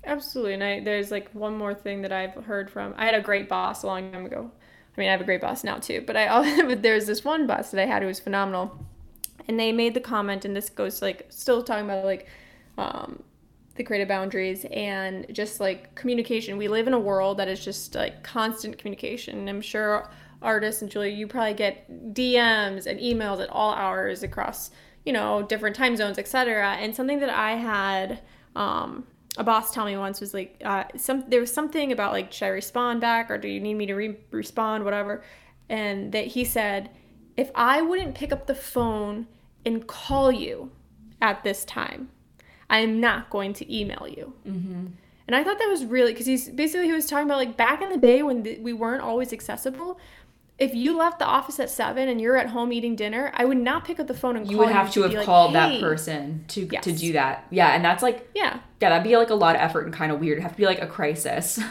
[0.04, 0.54] Absolutely.
[0.54, 2.94] And I, there's like one more thing that I've heard from.
[2.96, 4.50] I had a great boss a long time ago.
[4.96, 7.46] I mean, I have a great boss now too, but I but there's this one
[7.46, 8.84] boss that I had who was phenomenal,
[9.46, 12.26] and they made the comment, and this goes like still talking about like
[12.78, 13.22] um,
[13.76, 16.56] the creative boundaries and just like communication.
[16.56, 19.38] We live in a world that is just like constant communication.
[19.38, 20.10] And I'm sure
[20.42, 24.70] artists and Julia, you probably get DMs and emails at all hours across
[25.04, 26.72] you know different time zones, etc.
[26.76, 28.20] And something that I had.
[28.56, 29.06] Um,
[29.40, 32.44] a boss tell me once was like uh, some there was something about like should
[32.44, 35.24] I respond back or do you need me to re- respond whatever
[35.70, 36.90] and that he said
[37.38, 39.26] if I wouldn't pick up the phone
[39.64, 40.70] and call you
[41.22, 42.10] at this time
[42.68, 44.86] I am not going to email you mm-hmm.
[45.26, 47.80] and I thought that was really because he's basically he was talking about like back
[47.80, 49.98] in the day when th- we weren't always accessible
[50.60, 53.58] if you left the office at seven and you're at home eating dinner I would
[53.58, 55.80] not pick up the phone and call you would have to have like, called that
[55.80, 57.46] person to to do that.
[57.50, 60.10] Yeah, and that's like yeah yeah, that'd be like a lot of effort and kind
[60.10, 60.38] of weird.
[60.38, 61.60] It'd have to be like a crisis.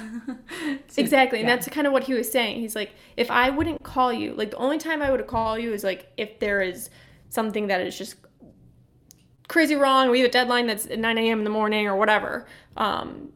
[0.90, 1.40] To- Exactly.
[1.40, 2.60] And that's kind of what he was saying.
[2.60, 5.74] He's like, if I wouldn't call you, like the only time I would call you
[5.74, 6.90] is like if there is
[7.30, 8.16] something that is just
[9.48, 10.10] crazy wrong.
[10.10, 11.40] We have a deadline that's at 9 a.m.
[11.40, 12.46] in the morning or whatever.
[12.78, 13.30] Um,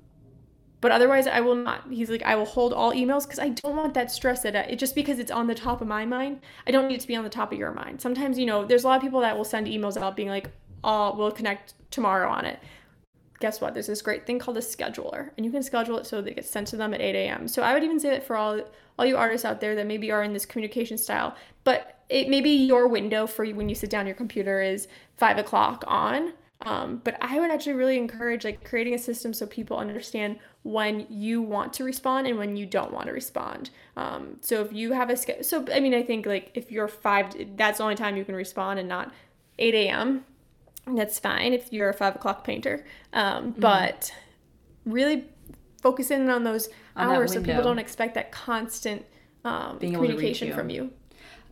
[0.83, 1.85] but otherwise, I will not.
[1.89, 4.77] He's like, I will hold all emails because I don't want that stress that it
[4.77, 6.41] just because it's on the top of my mind.
[6.67, 8.01] I don't need it to be on the top of your mind.
[8.01, 10.51] Sometimes, you know, there's a lot of people that will send emails out being like,
[10.83, 12.59] oh, we'll connect tomorrow on it
[13.43, 13.73] guess what?
[13.73, 16.35] There's this great thing called a scheduler, and you can schedule it so that it
[16.35, 17.49] gets sent to them at 8 a.m.
[17.49, 18.61] So I would even say that for all
[18.97, 22.51] all you artists out there that maybe are in this communication style, but it maybe
[22.51, 26.31] your window for you when you sit down your computer is five o'clock on.
[26.63, 31.05] Um, but I would actually really encourage like creating a system so people understand when
[31.09, 33.69] you want to respond and when you don't want to respond.
[33.97, 36.87] Um, so if you have a schedule, so I mean, I think like if you're
[36.87, 39.11] five, that's the only time you can respond and not
[39.59, 40.25] 8 a.m
[40.87, 42.85] that's fine if you're a five o'clock painter.
[43.13, 43.19] Mm-hmm.
[43.19, 44.13] Um, But
[44.85, 45.25] really
[45.81, 49.05] focus in on those On hours so people don't expect that constant
[49.45, 50.53] um, Being able to reach communication you.
[50.53, 50.91] from you.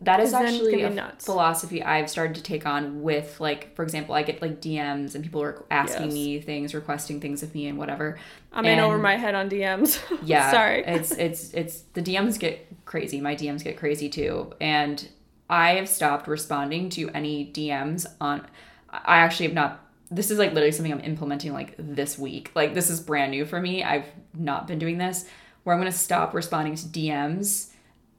[0.04, 1.24] That is 'Cause then it's actually a nuts.
[1.24, 5.22] philosophy I've started to take on with like for example, I get like DMs and
[5.22, 6.14] people are asking Yes.
[6.14, 8.18] me things, requesting things of me and whatever.
[8.52, 9.98] I'm in over my head on DMs.
[10.24, 10.84] yeah Sorry.
[10.86, 15.08] it's it's it's the dms get crazy my dms get crazy too and
[15.48, 18.46] i have stopped responding to any dms on
[18.92, 19.80] i actually have not
[20.10, 23.44] this is like literally something i'm implementing like this week like this is brand new
[23.46, 25.24] for me i've not been doing this
[25.64, 27.70] where i'm going to stop responding to dms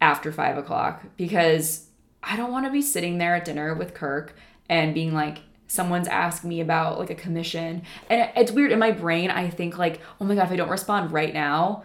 [0.04, 1.88] after five o'clock because
[2.22, 4.36] i don't want to be sitting there at dinner with kirk
[4.68, 7.82] and being like someone's asked me about like a commission.
[8.08, 10.70] And it's weird in my brain i think like oh my god if i don't
[10.70, 11.84] respond right now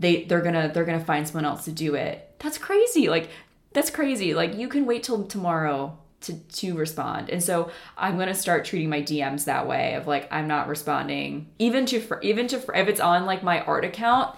[0.00, 2.34] they they're gonna they're gonna find someone else to do it.
[2.40, 3.30] That's crazy like
[3.72, 4.34] that's crazy.
[4.34, 7.30] Like you can wait till tomorrow to to respond.
[7.30, 11.48] And so i'm gonna start treating my dms that way of like i'm not responding.
[11.60, 14.36] Even to even to if it's on like my art account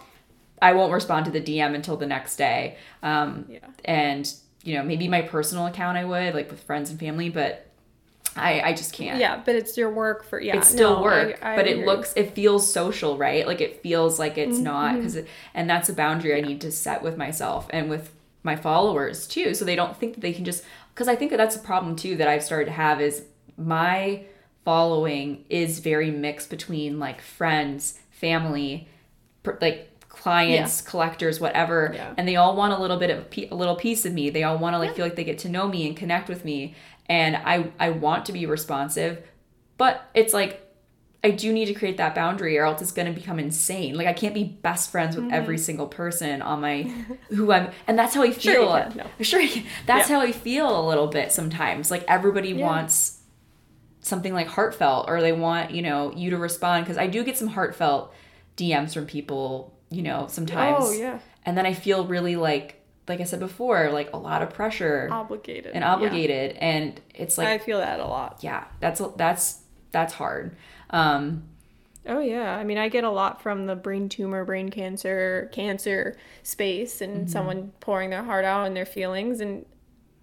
[0.69, 3.59] i won't respond to the dm until the next day um Yeah.
[3.85, 4.25] and
[4.63, 7.53] you know maybe my personal account i would like with friends and family but
[8.37, 9.21] I, I just can't.
[9.21, 10.57] Yeah, but it's your work for yeah.
[10.57, 13.47] It's still no, work, I- I but it looks, it feels social, right?
[13.47, 14.65] Like it feels like it's Mm-hmm.
[14.65, 15.17] not, because,
[15.55, 18.11] and that's a boundary I need to set with myself and with
[18.43, 21.37] my followers too, so they don't think that they can just, because I think that
[21.37, 23.23] that's a problem too that I've started to have is
[23.57, 24.25] my
[24.65, 28.89] following is very mixed between like friends, family,
[29.45, 32.15] per- like clients, collectors, whatever, Yeah.
[32.17, 34.31] and they all want a little bit of a little piece of me.
[34.31, 36.45] They all want to like feel like they get to know me and connect with
[36.45, 36.75] me,
[37.07, 39.23] and I I want to be responsive,
[39.77, 40.61] but it's like
[41.23, 43.97] I do need to create that boundary or else it's going to become insane.
[43.97, 45.63] Like I can't be best friends with every mm-hmm.
[45.65, 46.83] single person on my
[47.31, 48.53] who I'm and that's how I feel.
[48.53, 49.07] Sure can, no.
[49.25, 49.63] Sure you.
[49.87, 50.17] That's Yeah.
[50.17, 51.91] how I feel a little bit sometimes.
[51.91, 52.67] Like everybody Yeah.
[52.67, 53.21] wants
[54.01, 57.39] something like heartfelt or they want, you know, you to respond cuz I do get
[57.39, 58.13] some heartfelt
[58.59, 60.77] DMs from people, you know, sometimes.
[60.81, 64.43] Oh yeah, And then I feel really like like I said before, like a lot
[64.43, 65.93] of pressure obligated and yeah.
[65.95, 68.39] obligated and it's like I feel that a lot.
[68.41, 69.61] yeah, that's that's
[69.93, 70.57] that's hard.
[70.91, 71.45] Um
[72.07, 76.17] Oh yeah, I mean, I get a lot from the brain tumor, brain cancer, cancer
[76.43, 77.29] space, and Mm-hmm.
[77.29, 79.41] someone pouring their heart out and their feelings.
[79.41, 79.65] And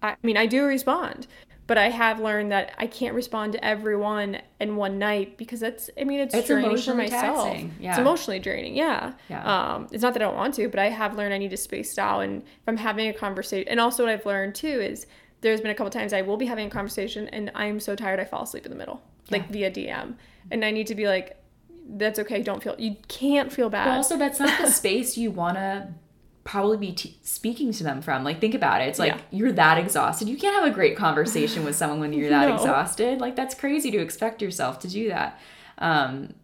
[0.02, 1.26] I, I mean, I do respond,
[1.66, 5.90] but I have learned that I can't respond to everyone in one night because that's.
[5.98, 7.46] I mean, it's, It's draining for myself.
[7.48, 7.90] taxing, yeah.
[7.90, 8.74] It's emotionally draining.
[8.76, 9.12] Yeah.
[9.30, 9.74] Yeah.
[9.74, 11.56] Um, it's not that I don't want to, but I have learned I need to
[11.56, 12.20] space out.
[12.20, 15.06] And if I'm having a conversation, and also what I've learned too is
[15.40, 18.20] there's been a couple times I will be having a conversation and I'm so tired
[18.20, 20.14] I fall asleep in the middle, like via DM,
[20.50, 21.38] and I need to be like.
[21.94, 22.42] That's okay.
[22.42, 22.76] Don't feel.
[22.78, 23.86] You can't feel bad.
[23.86, 25.88] But also, that's not the space you want to
[26.44, 28.24] probably be t- speaking to them from.
[28.24, 28.88] Like, think about it.
[28.88, 29.20] It's like Yeah.
[29.30, 30.28] you're that exhausted.
[30.28, 32.54] You can't have a great conversation with someone when you're that No.
[32.54, 33.20] exhausted.
[33.20, 35.38] Like, that's crazy to expect yourself to do that.
[35.78, 36.34] Um,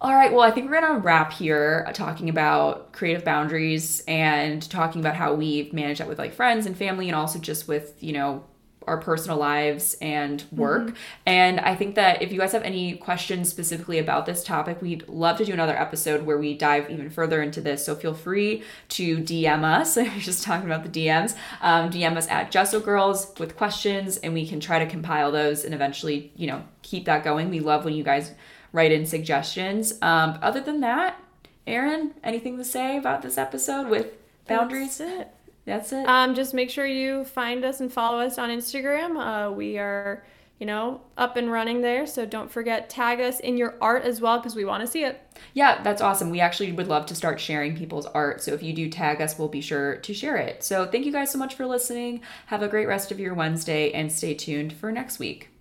[0.00, 4.02] all right, well, I think we're going to wrap here uh, talking about creative boundaries
[4.06, 7.68] and talking about how we've managed that with like friends and family and also just
[7.68, 8.44] with, you know,
[8.86, 10.94] our personal lives and work.
[11.26, 15.08] And I think that if you guys have any questions specifically about this topic, we'd
[15.08, 17.84] love to do another episode where we dive even further into this.
[17.84, 19.96] So feel free to DM us.
[19.96, 21.36] You're just talking about the DMs.
[21.60, 25.64] Um, DM us at Gesso Girls with questions, and we can try to compile those
[25.64, 27.50] and eventually, you know, keep that going.
[27.50, 28.32] We love when you guys
[28.72, 29.94] write in suggestions.
[30.02, 31.20] Um, other than that,
[31.66, 34.12] Erin, anything to say about this episode with
[34.46, 34.98] boundaries?
[34.98, 35.43] That's it.
[35.66, 36.06] That's it.
[36.06, 39.16] Um, just make sure you find us and follow us on Instagram.
[39.16, 40.24] Uh, we are,
[40.58, 42.06] you know, up and running there.
[42.06, 45.04] So don't forget tag us in your art as well because we want to see
[45.04, 45.20] it.
[45.54, 46.30] Yeah, that's awesome.
[46.30, 48.42] We actually would love to start sharing people's art.
[48.42, 50.62] So if you do tag us, we'll be sure to share it.
[50.62, 52.20] So thank you guys so much for listening.
[52.46, 55.53] Have a great rest of your Wednesday and stay tuned for next week.